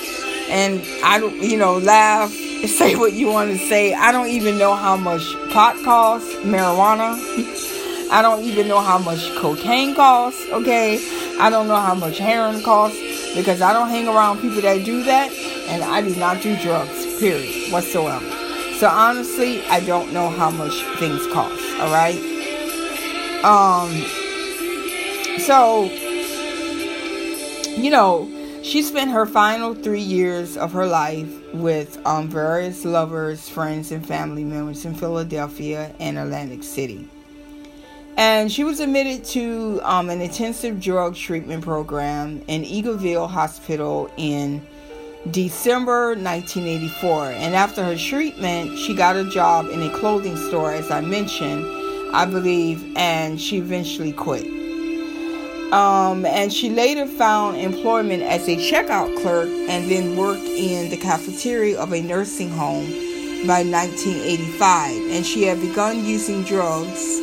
[0.48, 2.30] and I don't, you know, laugh
[2.66, 3.94] say what you want to say.
[3.94, 7.14] I don't even know how much pot costs, marijuana.
[8.10, 10.98] I don't even know how much cocaine costs, okay?
[11.38, 12.98] I don't know how much heroin costs
[13.34, 15.30] because I don't hang around people that do that
[15.68, 18.37] and I do not do drugs, period, whatsoever.
[18.78, 22.20] So honestly, I don't know how much things cost, all right?
[23.42, 23.90] Um
[25.40, 25.90] so
[27.76, 28.28] you know,
[28.62, 34.06] she spent her final three years of her life with um, various lovers, friends, and
[34.06, 37.08] family members in Philadelphia and Atlantic City.
[38.16, 44.66] And she was admitted to um, an intensive drug treatment program in Eagleville Hospital in
[45.30, 47.32] December 1984.
[47.32, 51.64] And after her treatment, she got a job in a clothing store, as I mentioned,
[52.14, 54.46] I believe, and she eventually quit.
[55.72, 60.96] Um, and she later found employment as a checkout clerk and then worked in the
[60.96, 62.86] cafeteria of a nursing home
[63.46, 65.10] by 1985.
[65.10, 67.20] And she had begun using drugs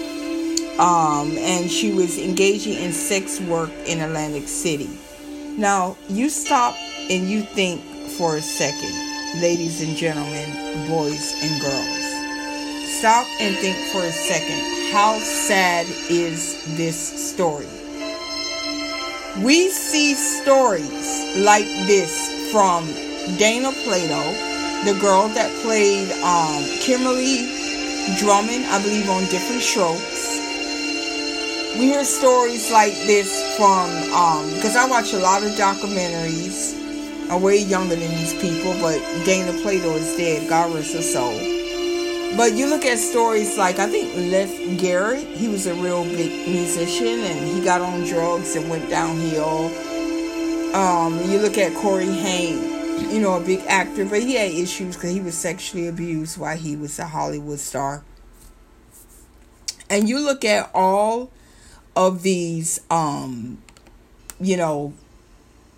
[0.77, 4.89] um, and she was engaging in sex work in Atlantic City.
[5.57, 6.75] Now, you stop
[7.09, 7.81] and you think
[8.17, 8.93] for a second,
[9.41, 12.05] ladies and gentlemen, boys and girls.
[12.97, 14.91] Stop and think for a second.
[14.91, 16.97] How sad is this
[17.31, 17.67] story?
[19.43, 22.85] We see stories like this from
[23.37, 24.23] Dana Plato,
[24.85, 27.51] the girl that played um, Kimberly
[28.17, 30.39] Drummond, I believe, on Different Strokes.
[31.77, 33.89] We hear stories like this from,
[34.55, 36.84] because um, I watch a lot of documentaries.
[37.29, 41.33] I'm way younger than these people, but Dana Plato is dead, God rest her soul.
[42.37, 46.47] But you look at stories like I think Leif Garrett, he was a real big
[46.49, 49.71] musician and he got on drugs and went downhill.
[50.75, 54.95] Um, you look at Corey Haim, you know, a big actor, but he had issues
[54.95, 58.03] because he was sexually abused while he was a Hollywood star.
[59.89, 61.31] And you look at all
[61.95, 63.59] of these, um,
[64.41, 64.93] you know,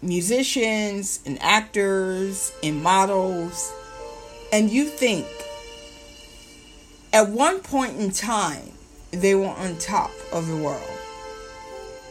[0.01, 3.73] musicians and actors and models,
[4.51, 5.27] and you think
[7.13, 8.71] at one point in time,
[9.11, 10.83] they were on top of the world.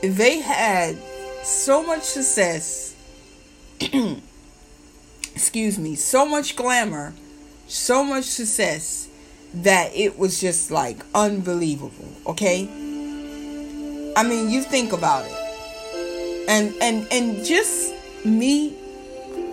[0.03, 0.97] They had
[1.45, 2.97] so much success,
[5.35, 7.15] excuse me, so much glamour,
[7.69, 9.09] so much success
[9.55, 12.65] that it was just like unbelievable, okay?
[14.17, 15.46] I mean, you think about it.
[16.49, 17.93] And and and just
[18.25, 18.75] me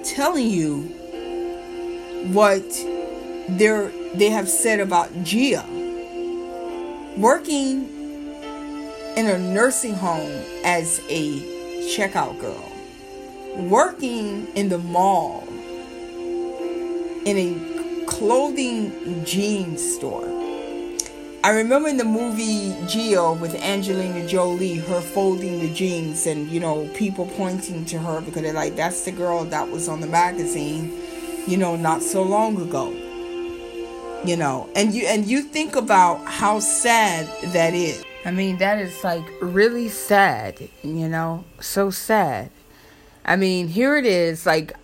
[0.04, 0.82] telling you
[2.32, 2.64] what
[3.50, 5.66] they're they have said about Gia
[7.18, 7.88] working
[9.16, 11.40] in a nursing home as a
[11.96, 12.72] checkout girl,
[13.70, 15.44] working in the mall
[17.26, 20.33] in a clothing jeans store.
[21.44, 26.62] I remember in the movie Gia with Angelina Jolie, her folding the jeans and you
[26.62, 30.08] know people pointing to her because they're like, "That's the girl that was on the
[30.08, 30.94] magazine,"
[31.46, 32.94] you know, not so long ago.
[34.24, 38.06] You know and you and you think about how sad that is.
[38.24, 41.44] I mean that is like really sad you know?
[41.60, 42.52] So sad.
[43.26, 44.78] I mean here it is like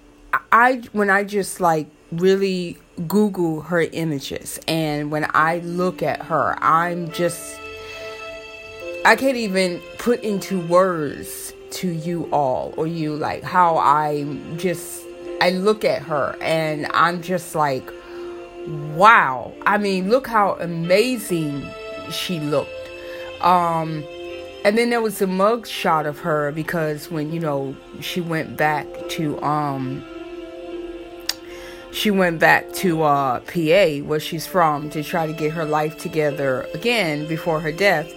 [0.51, 6.55] i when i just like really google her images and when i look at her
[6.61, 7.59] i'm just
[9.05, 14.23] i can't even put into words to you all or you like how i
[14.57, 15.05] just
[15.41, 17.89] i look at her and i'm just like
[18.95, 19.53] wow.
[19.65, 21.65] I mean, look how amazing
[22.11, 22.71] she looked.
[23.41, 24.03] Um,
[24.65, 28.57] and then there was a mug shot of her because when you know she went
[28.57, 30.03] back to um
[31.91, 35.97] she went back to uh PA where she's from to try to get her life
[35.97, 38.11] together again before her death.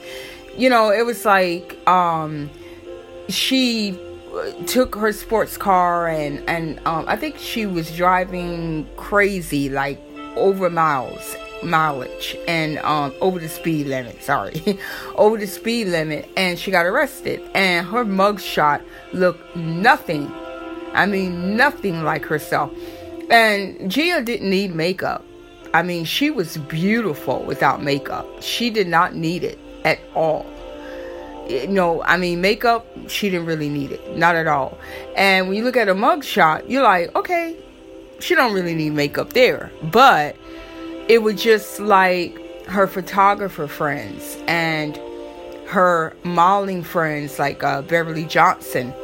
[0.56, 2.50] You know, it was like um
[3.28, 3.98] she
[4.66, 10.00] took her sports car and and um I think she was driving crazy like
[10.36, 14.78] over miles mileage and um over the speed limit sorry
[15.14, 20.28] over the speed limit and she got arrested and her mugshot looked nothing
[20.92, 22.72] i mean nothing like herself
[23.32, 25.24] and gia didn't need makeup
[25.74, 30.46] i mean she was beautiful without makeup she did not need it at all
[31.68, 34.78] know i mean makeup she didn't really need it not at all
[35.16, 37.56] and when you look at a mugshot you're like okay
[38.22, 39.70] she don't really need makeup there.
[39.82, 40.36] But
[41.08, 44.96] it was just like her photographer friends and
[45.66, 48.94] her modeling friends like uh, Beverly Johnson.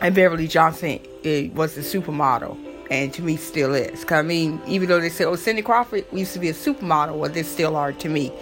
[0.00, 2.67] And Beverly Johnson it was a supermodel.
[2.90, 4.04] And to me, still is.
[4.10, 7.30] I mean, even though they say, "Oh, Cindy Crawford used to be a supermodel," well,
[7.30, 8.32] they still are to me.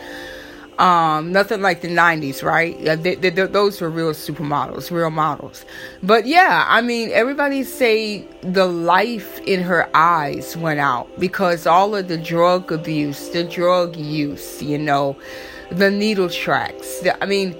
[0.79, 2.79] Um, nothing like the 90s, right?
[2.85, 5.65] They, they, they, those were real supermodels, real models.
[6.03, 11.97] But yeah, I mean, everybody say the life in her eyes went out because all
[11.97, 15.17] of the drug abuse, the drug use, you know,
[15.71, 17.01] the needle tracks.
[17.01, 17.57] The, I mean,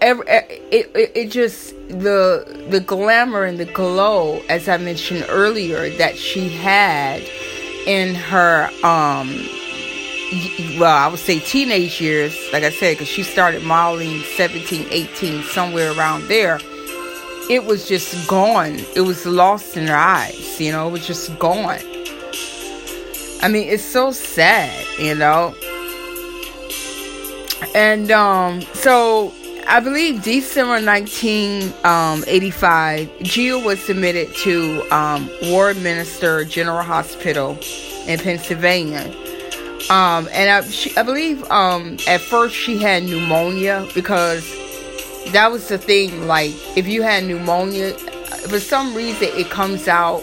[0.00, 0.26] every,
[0.70, 6.16] it, it, it just the the glamour and the glow, as I mentioned earlier, that
[6.16, 7.22] she had
[7.86, 9.28] in her um
[10.78, 15.42] well, I would say teenage years, like I said, because she started modeling 17, 18,
[15.42, 16.60] somewhere around there.
[17.50, 18.78] It was just gone.
[18.94, 21.80] It was lost in her eyes, you know, it was just gone.
[23.42, 25.52] I mean, it's so sad, you know.
[27.74, 29.32] And um, so
[29.68, 37.58] I believe December 1985, um, Gia was submitted to um, Warminster General Hospital
[38.06, 39.10] in Pennsylvania
[39.90, 44.44] Um, and I, she, I believe um, at first she had pneumonia because
[45.32, 46.26] that was the thing.
[46.26, 47.92] Like, if you had pneumonia,
[48.48, 50.22] for some reason it comes out.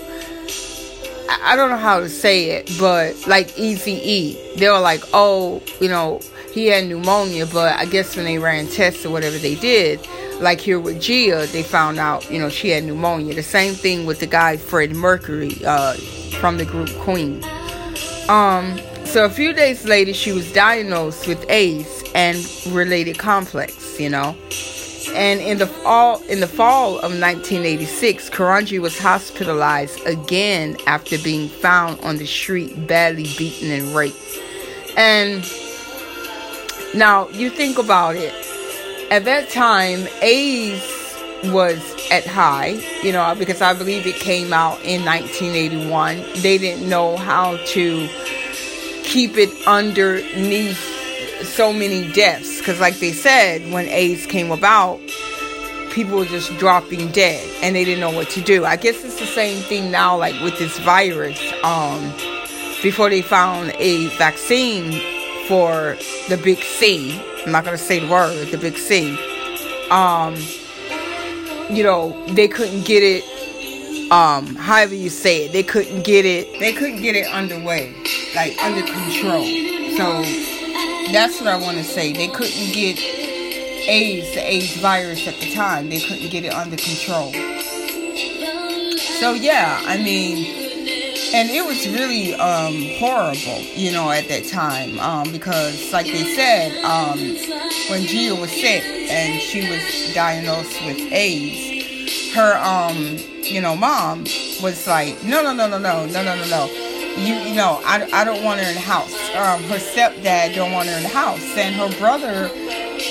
[1.29, 5.03] I, I don't know how to say it, but like Easy E, they were like,
[5.13, 6.21] oh, you know,
[6.57, 9.99] he had pneumonia, but I guess when they ran tests or whatever they did,
[10.39, 13.35] like here with Gia, they found out, you know, she had pneumonia.
[13.35, 15.93] The same thing with the guy Fred Mercury uh,
[16.39, 17.43] from the group Queen.
[18.27, 22.37] Um, so a few days later, she was diagnosed with AIDS and
[22.67, 24.35] related complex, you know.
[25.13, 31.49] And in the fall in the fall of 1986, Carangi was hospitalized again after being
[31.49, 34.17] found on the street badly beaten and raped.
[34.97, 35.45] And
[36.95, 38.33] now you think about it.
[39.11, 40.81] At that time, AIDS
[41.45, 41.79] was
[42.11, 46.17] at high, you know, because I believe it came out in 1981.
[46.41, 48.09] They didn't know how to
[49.03, 50.77] keep it underneath
[51.43, 54.99] so many deaths because like they said when AIDS came about
[55.91, 58.65] people were just dropping dead and they didn't know what to do.
[58.65, 62.11] I guess it's the same thing now like with this virus um
[62.81, 65.16] before they found a vaccine
[65.47, 65.97] for
[66.29, 67.21] the big C.
[67.45, 69.17] I'm not to say the word, the big C.
[69.89, 70.35] Um
[71.69, 73.23] you know, they couldn't get it
[74.11, 75.53] um however you say it.
[75.53, 77.93] They couldn't get it they couldn't get it underway,
[78.35, 79.45] like under control.
[79.97, 80.21] So
[81.11, 82.13] that's what I want to say.
[82.13, 82.99] They couldn't get
[83.87, 85.89] AIDS, the AIDS virus at the time.
[85.89, 87.31] They couldn't get it under control.
[89.19, 90.66] So yeah, I mean,
[91.33, 96.35] and it was really um, horrible, you know, at that time um, because, like they
[96.35, 97.19] said, um,
[97.89, 102.95] when Gia was sick and she was diagnosed with AIDS, her, um,
[103.43, 104.23] you know, mom
[104.61, 106.83] was like, no, no, no, no, no, no, no, no, no.
[107.17, 109.11] You you know I, I don't want her in the house.
[109.35, 111.41] Um, her stepdad don't want her in the house.
[111.57, 112.49] And her brother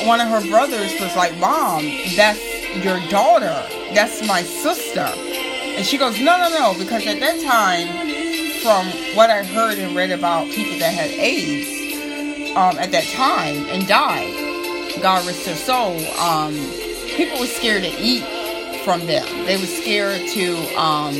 [0.06, 1.82] one of her brothers was like mom
[2.14, 2.38] that's
[2.84, 3.66] your daughter.
[3.94, 5.10] That's my sister
[5.76, 7.86] and she goes no no no because at that time
[8.62, 11.68] from what i heard and read about people that had aids
[12.56, 14.32] um, at that time and died
[15.02, 16.54] god rest their soul um,
[17.16, 18.24] people were scared to eat
[18.84, 19.26] from them.
[19.46, 21.14] They were scared to um,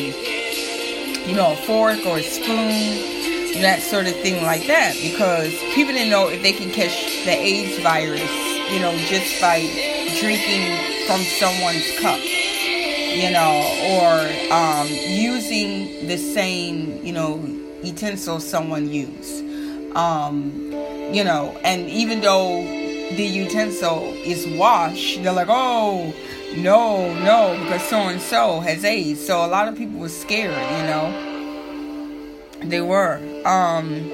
[1.27, 5.93] you know, a fork or a spoon, that sort of thing like that, because people
[5.93, 6.95] didn't know if they can catch
[7.25, 8.31] the AIDS virus,
[8.71, 9.59] you know, just by
[10.23, 10.63] drinking
[11.11, 12.21] from someone's cup,
[13.17, 13.63] you know,
[13.99, 17.39] or um, using the same, you know,
[17.83, 19.45] utensil someone used.
[19.97, 20.53] Um,
[21.13, 22.63] you know, and even though
[23.17, 26.13] the utensil is washed, they're like, oh,
[26.57, 29.25] no, no, because so and so has AIDS.
[29.25, 31.33] So a lot of people were scared, you know.
[32.65, 33.17] They were.
[33.45, 34.11] Um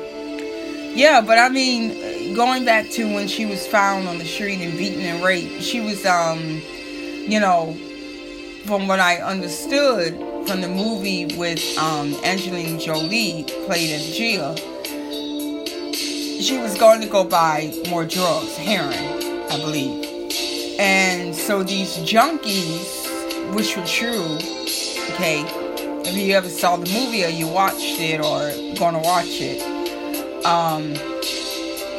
[0.95, 4.77] yeah, but I mean, going back to when she was found on the street and
[4.77, 6.61] beaten and raped, she was um
[7.29, 7.77] you know,
[8.65, 10.15] from what I understood
[10.47, 14.57] from the movie with um Angelina Jolie played as Gia,
[16.43, 20.05] she was going to go buy more drugs, heroin, I believe.
[20.79, 24.37] And so these junkies, which were true,
[25.15, 25.45] okay,
[26.05, 29.63] if you ever saw the movie or you watched it or gonna watch it,
[30.45, 30.95] um,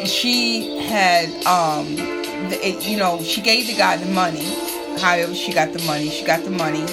[0.05, 1.87] she had, um,
[2.51, 4.62] it, you know, she gave the guy the money.
[5.03, 6.09] However, she got the money.
[6.09, 6.85] She got the money,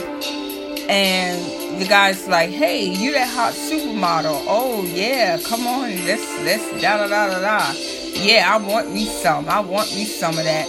[0.89, 4.45] and the guy's like, "Hey, you that hot supermodel?
[4.49, 7.73] Oh yeah, come on, let's let's da da da da da.
[8.15, 9.49] Yeah, I want me some.
[9.49, 10.67] I want me some of that."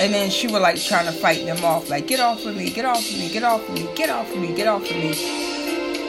[0.00, 2.70] And then she was like trying to fight them off, like, get off of me,
[2.70, 4.96] get off of me, get off of me, get off of me, get off of
[4.96, 5.14] me.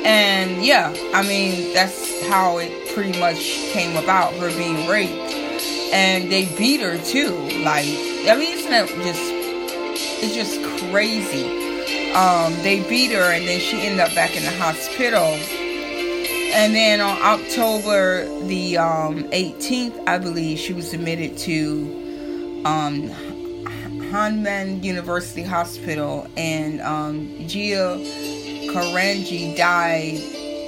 [0.06, 3.38] And yeah, I mean, that's how it pretty much
[3.74, 5.12] came about, her being raped.
[5.94, 7.36] And they beat her too.
[7.64, 7.86] Like,
[8.26, 9.41] I mean, isn't that just,
[10.22, 10.62] it's just
[10.92, 12.14] crazy.
[12.14, 15.38] Um, they beat her and then she ended up back in the hospital.
[16.54, 23.10] And then on October the um, 18th, I believe, she was admitted to um,
[24.12, 27.96] Hahnemann University Hospital, and um, Gia
[28.68, 30.20] Carangi died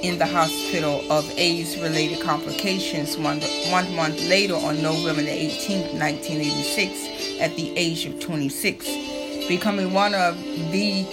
[0.02, 3.40] in the hospital of AIDS-related complications one,
[3.70, 8.86] one month later on November the 18th, 1986, at the age of 26,
[9.48, 10.42] becoming one of
[10.72, 11.04] the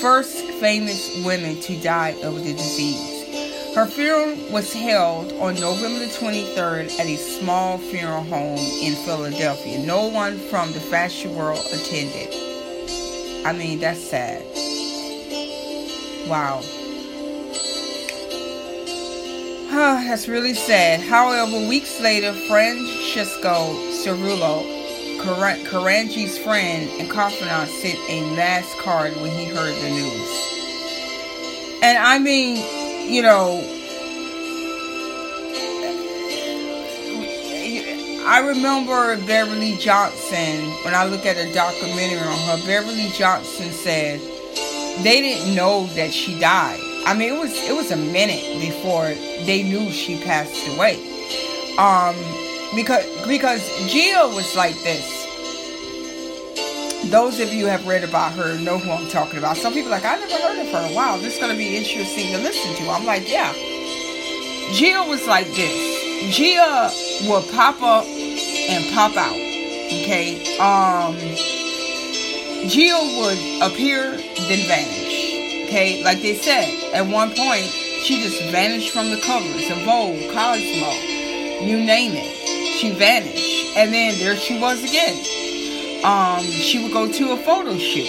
[0.00, 3.74] first famous women to die of the disease.
[3.74, 9.78] Her funeral was held on November the 23rd at a small funeral home in Philadelphia.
[9.86, 12.34] No one from the fashion world attended.
[13.46, 14.42] I mean, that's sad.
[16.28, 16.62] Wow.
[19.70, 21.00] Huh, that's really sad.
[21.00, 23.72] However, weeks later, Francesco
[24.02, 24.79] Scavullo,
[25.20, 31.80] Carangi's friend and confidant, sent a mass card when he heard the news.
[31.82, 33.60] And I mean, you know,
[38.26, 44.20] I remember Beverly Johnson, when I look at a documentary on her, Beverly Johnson said
[45.02, 46.78] they didn't know that she died.
[47.06, 49.14] I mean, it was it was a minute before
[49.46, 50.96] they knew she passed away.
[51.78, 52.14] Um,
[52.74, 55.18] because because Gia was like this.
[57.10, 59.56] Those of you have read about her know who I'm talking about.
[59.56, 60.94] Some people like I never heard of her.
[60.94, 62.90] Wow, this is gonna be interesting to listen to.
[62.90, 63.52] I'm like, yeah.
[64.72, 66.34] Gia was like this.
[66.36, 66.90] Gia
[67.28, 69.34] would pop up and pop out.
[69.34, 70.56] Okay.
[70.58, 71.16] Um
[72.68, 75.66] Gia would appear, then vanish.
[75.66, 77.64] Okay, like they said, at one point
[78.02, 80.90] she just vanished from the covers of Vogue, Cosmo,
[81.64, 82.39] you name it.
[82.78, 83.76] She vanished.
[83.76, 85.16] And then there she was again.
[86.04, 88.08] Um, she would go to a photo shoot.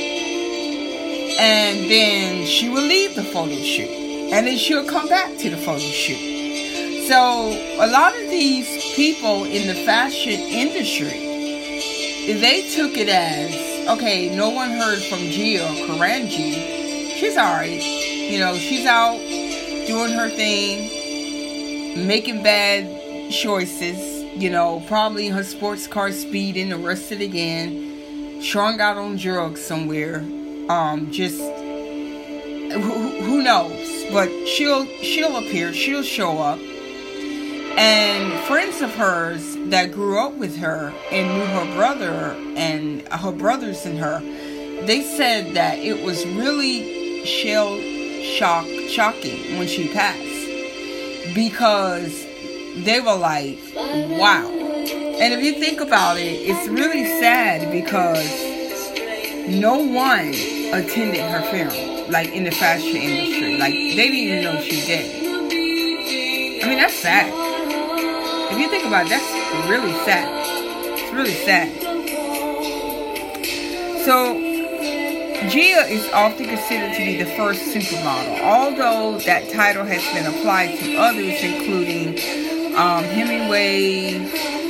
[1.39, 3.89] And then she would leave the photo shoot.
[4.31, 7.07] And then she would come back to the photo shoot.
[7.07, 11.09] So a lot of these people in the fashion industry,
[12.39, 17.11] they took it as, okay, no one heard from Gia Carangi.
[17.17, 17.83] She's alright.
[17.83, 19.17] You know, she's out
[19.87, 22.87] doing her thing, making bad
[23.31, 23.99] choices,
[24.35, 30.19] you know, probably her sports car speeding, arrested again, strung out on drugs somewhere.
[30.69, 34.05] Um, just who, who knows?
[34.11, 36.59] But she'll she'll appear, she'll show up
[37.77, 43.31] and friends of hers that grew up with her and knew her brother and her
[43.31, 44.19] brothers and her,
[44.85, 47.79] they said that it was really shell
[48.37, 50.19] shock shocking when she passed
[51.33, 52.25] because
[52.75, 54.47] they were like, wow.
[54.47, 58.17] And if you think about it, it's really sad because
[59.47, 60.29] no one
[60.73, 63.57] attended her funeral, like in the fashion industry.
[63.57, 66.63] Like they didn't even know she did.
[66.63, 67.31] I mean, that's sad.
[68.51, 70.27] If you think about it, that's really sad.
[70.97, 71.69] It's really sad.
[74.05, 74.33] So,
[75.49, 80.77] Gia is often considered to be the first supermodel, although that title has been applied
[80.79, 82.17] to others, including
[82.75, 84.15] um, Hemingway,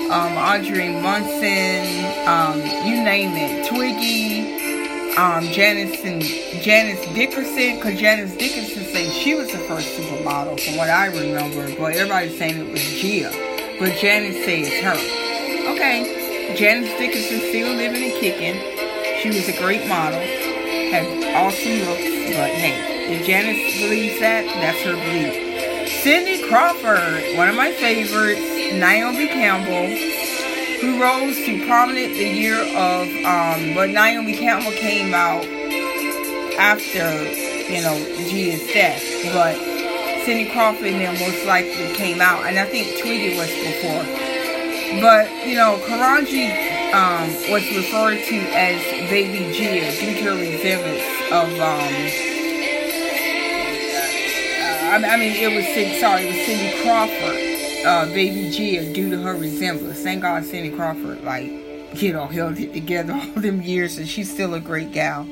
[0.10, 6.22] um, Audrey Munson, um, you name it, Twiggy, um, Janice and
[6.64, 11.68] Janice Dickinson, because Janice Dickinson said she was the first supermodel, from what I remember,
[11.78, 13.30] but everybody's saying it was Gia.
[13.80, 14.98] But Janice says her.
[15.74, 18.60] Okay, Janice Dickinson still living and kicking.
[19.22, 24.82] She was a great model, had awesome looks, but hey, if Janice believes that, that's
[24.82, 25.51] her belief.
[26.00, 28.42] Cindy Crawford, one of my favorites,
[28.74, 29.88] Naomi Campbell,
[30.82, 35.46] who rose to prominence the year of, um, but Naomi Campbell came out
[36.58, 37.24] after,
[37.72, 37.96] you know,
[38.28, 39.56] Gia's death, but
[40.26, 44.04] Cindy Crawford them most likely came out, and I think Twiggy was before.
[45.02, 51.32] But you know, Carangi um, was referred to as Baby Gia due to her resemblance
[51.32, 51.60] of.
[51.60, 52.31] Um,
[54.92, 59.22] uh, I mean, it was sorry, it was Cindy Crawford, uh, Baby Gia, due to
[59.22, 60.02] her resemblance.
[60.02, 61.50] Thank God Cindy Crawford, like,
[62.02, 65.28] you know, held it together all them years, and she's still a great gal.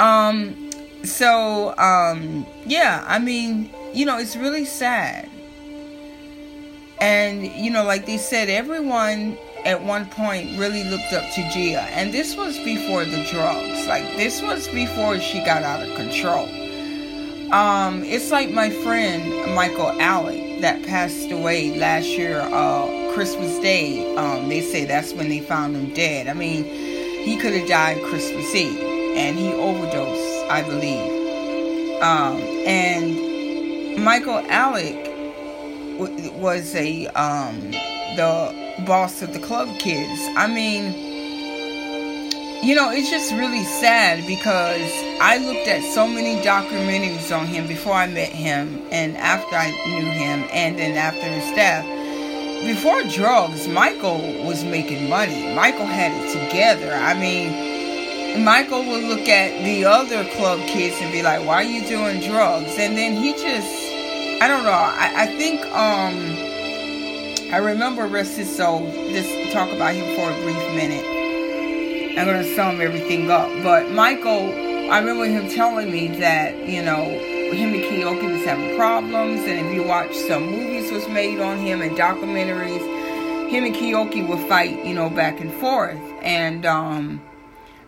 [0.00, 0.70] Um,
[1.04, 5.30] so um, yeah, I mean, you know, it's really sad.
[7.00, 11.82] And, you know, like they said, everyone at one point really looked up to Gia.
[11.82, 13.86] And this was before the drugs.
[13.86, 16.48] Like, this was before she got out of control.
[17.52, 24.14] Um, it's like my friend Michael Alig that passed away last year, uh, Christmas Day.
[24.16, 26.26] Um, they say that's when they found him dead.
[26.26, 28.80] I mean, he could have died Christmas Eve,
[29.16, 32.02] and he overdosed, I believe.
[32.02, 35.04] Um, and Michael Alig
[35.98, 37.70] w- was a um,
[38.16, 40.20] the boss of the club kids.
[40.36, 41.13] I mean,
[42.64, 44.90] you know, it's just really sad because
[45.20, 49.70] I looked at so many documentaries on him before I met him and after I
[49.70, 51.84] knew him and then after his death.
[52.64, 55.54] Before drugs, Michael was making money.
[55.54, 56.94] Michael had it together.
[56.94, 61.62] I mean, Michael would look at the other club kids and be like, "Why are
[61.62, 63.92] you doing drugs?" And then he just
[64.42, 64.72] I don't know.
[64.72, 66.16] I, I think um
[67.52, 68.90] I remember rest his soul.
[69.12, 71.23] Just talk about him for a brief minute.
[72.16, 73.48] I'm gonna sum everything up.
[73.62, 74.52] But Michael,
[74.90, 79.66] I remember him telling me that you know him and Keoki was having problems, and
[79.66, 82.80] if you watch some movies was made on him and documentaries,
[83.50, 85.98] him and Keoki would fight, you know, back and forth.
[86.22, 87.22] And um,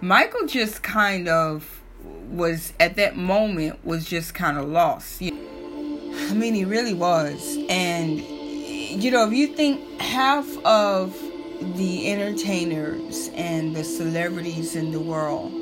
[0.01, 1.83] Michael just kind of
[2.31, 5.23] was at that moment was just kind of lost.
[5.23, 7.59] I mean, he really was.
[7.69, 11.15] And you know, if you think half of
[11.61, 15.53] the entertainers and the celebrities in the world,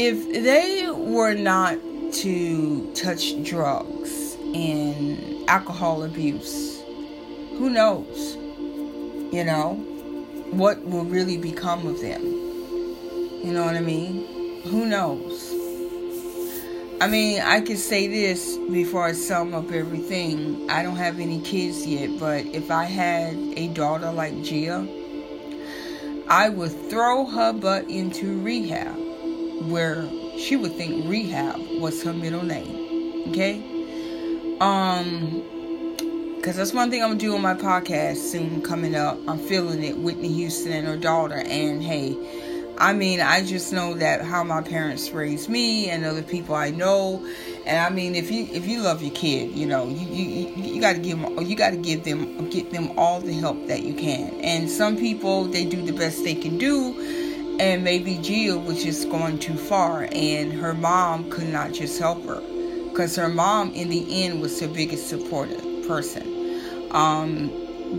[0.00, 1.78] if they were not
[2.12, 6.80] to touch drugs and alcohol abuse,
[7.58, 8.36] who knows?
[9.32, 9.74] You know,
[10.50, 12.22] what will really become of them?
[12.22, 14.62] You know what I mean?
[14.64, 15.51] Who knows?
[17.02, 20.70] I mean, I can say this before I sum up everything.
[20.70, 24.86] I don't have any kids yet, but if I had a daughter like Gia,
[26.28, 28.96] I would throw her butt into rehab
[29.68, 33.30] where she would think rehab was her middle name.
[33.30, 34.56] Okay?
[34.60, 35.42] Um
[36.36, 39.18] because that's one thing I'm gonna do on my podcast soon coming up.
[39.26, 41.38] I'm feeling it, Whitney Houston and her daughter.
[41.38, 42.16] And hey,
[42.82, 46.70] I mean, I just know that how my parents raised me and other people I
[46.70, 47.24] know.
[47.64, 50.80] And I mean, if you if you love your kid, you know, you you, you
[50.80, 53.84] got to give them you got to give them get them all the help that
[53.84, 54.34] you can.
[54.40, 59.08] And some people they do the best they can do, and maybe Jill was just
[59.08, 62.40] going too far, and her mom could not just help her,
[62.90, 66.90] because her mom in the end was her biggest supportive person.
[66.90, 67.48] Um,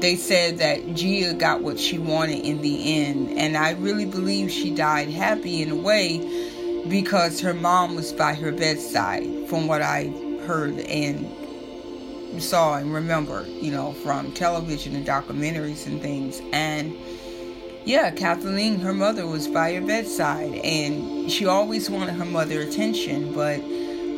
[0.01, 3.37] they said that Gia got what she wanted in the end.
[3.37, 6.19] And I really believe she died happy in a way
[6.89, 10.07] because her mom was by her bedside, from what I
[10.45, 11.31] heard and
[12.41, 16.41] saw and remember, you know, from television and documentaries and things.
[16.51, 16.95] And
[17.85, 23.33] yeah, Kathleen, her mother, was by her bedside, and she always wanted her mother attention,
[23.33, 23.57] but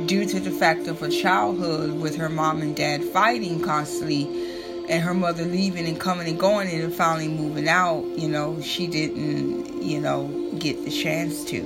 [0.07, 4.54] due to the fact of her childhood with her mom and dad fighting constantly,
[4.89, 8.87] and her mother leaving and coming and going and finally moving out, you know, she
[8.87, 10.27] didn't, you know,
[10.59, 11.61] get the chance to.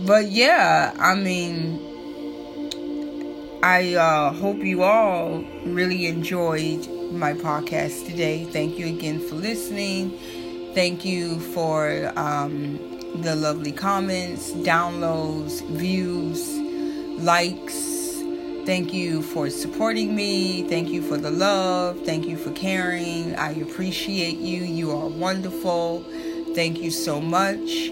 [0.00, 1.80] But yeah, I mean,
[3.62, 8.44] I uh, hope you all really enjoyed my podcast today.
[8.44, 10.18] Thank you again for listening.
[10.74, 12.78] Thank you for um,
[13.22, 16.58] the lovely comments, downloads, views,
[17.22, 17.93] likes
[18.66, 20.66] Thank you for supporting me.
[20.68, 22.00] Thank you for the love.
[22.06, 23.36] Thank you for caring.
[23.36, 24.62] I appreciate you.
[24.62, 26.02] You are wonderful.
[26.54, 27.88] Thank you so much.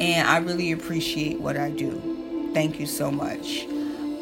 [0.00, 2.50] And I really appreciate what I do.
[2.54, 3.66] Thank you so much.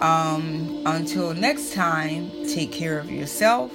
[0.01, 3.71] Um, until next time, take care of yourself.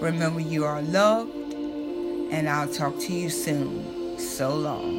[0.00, 1.32] Remember, you are loved.
[2.30, 4.18] And I'll talk to you soon.
[4.20, 4.93] So long.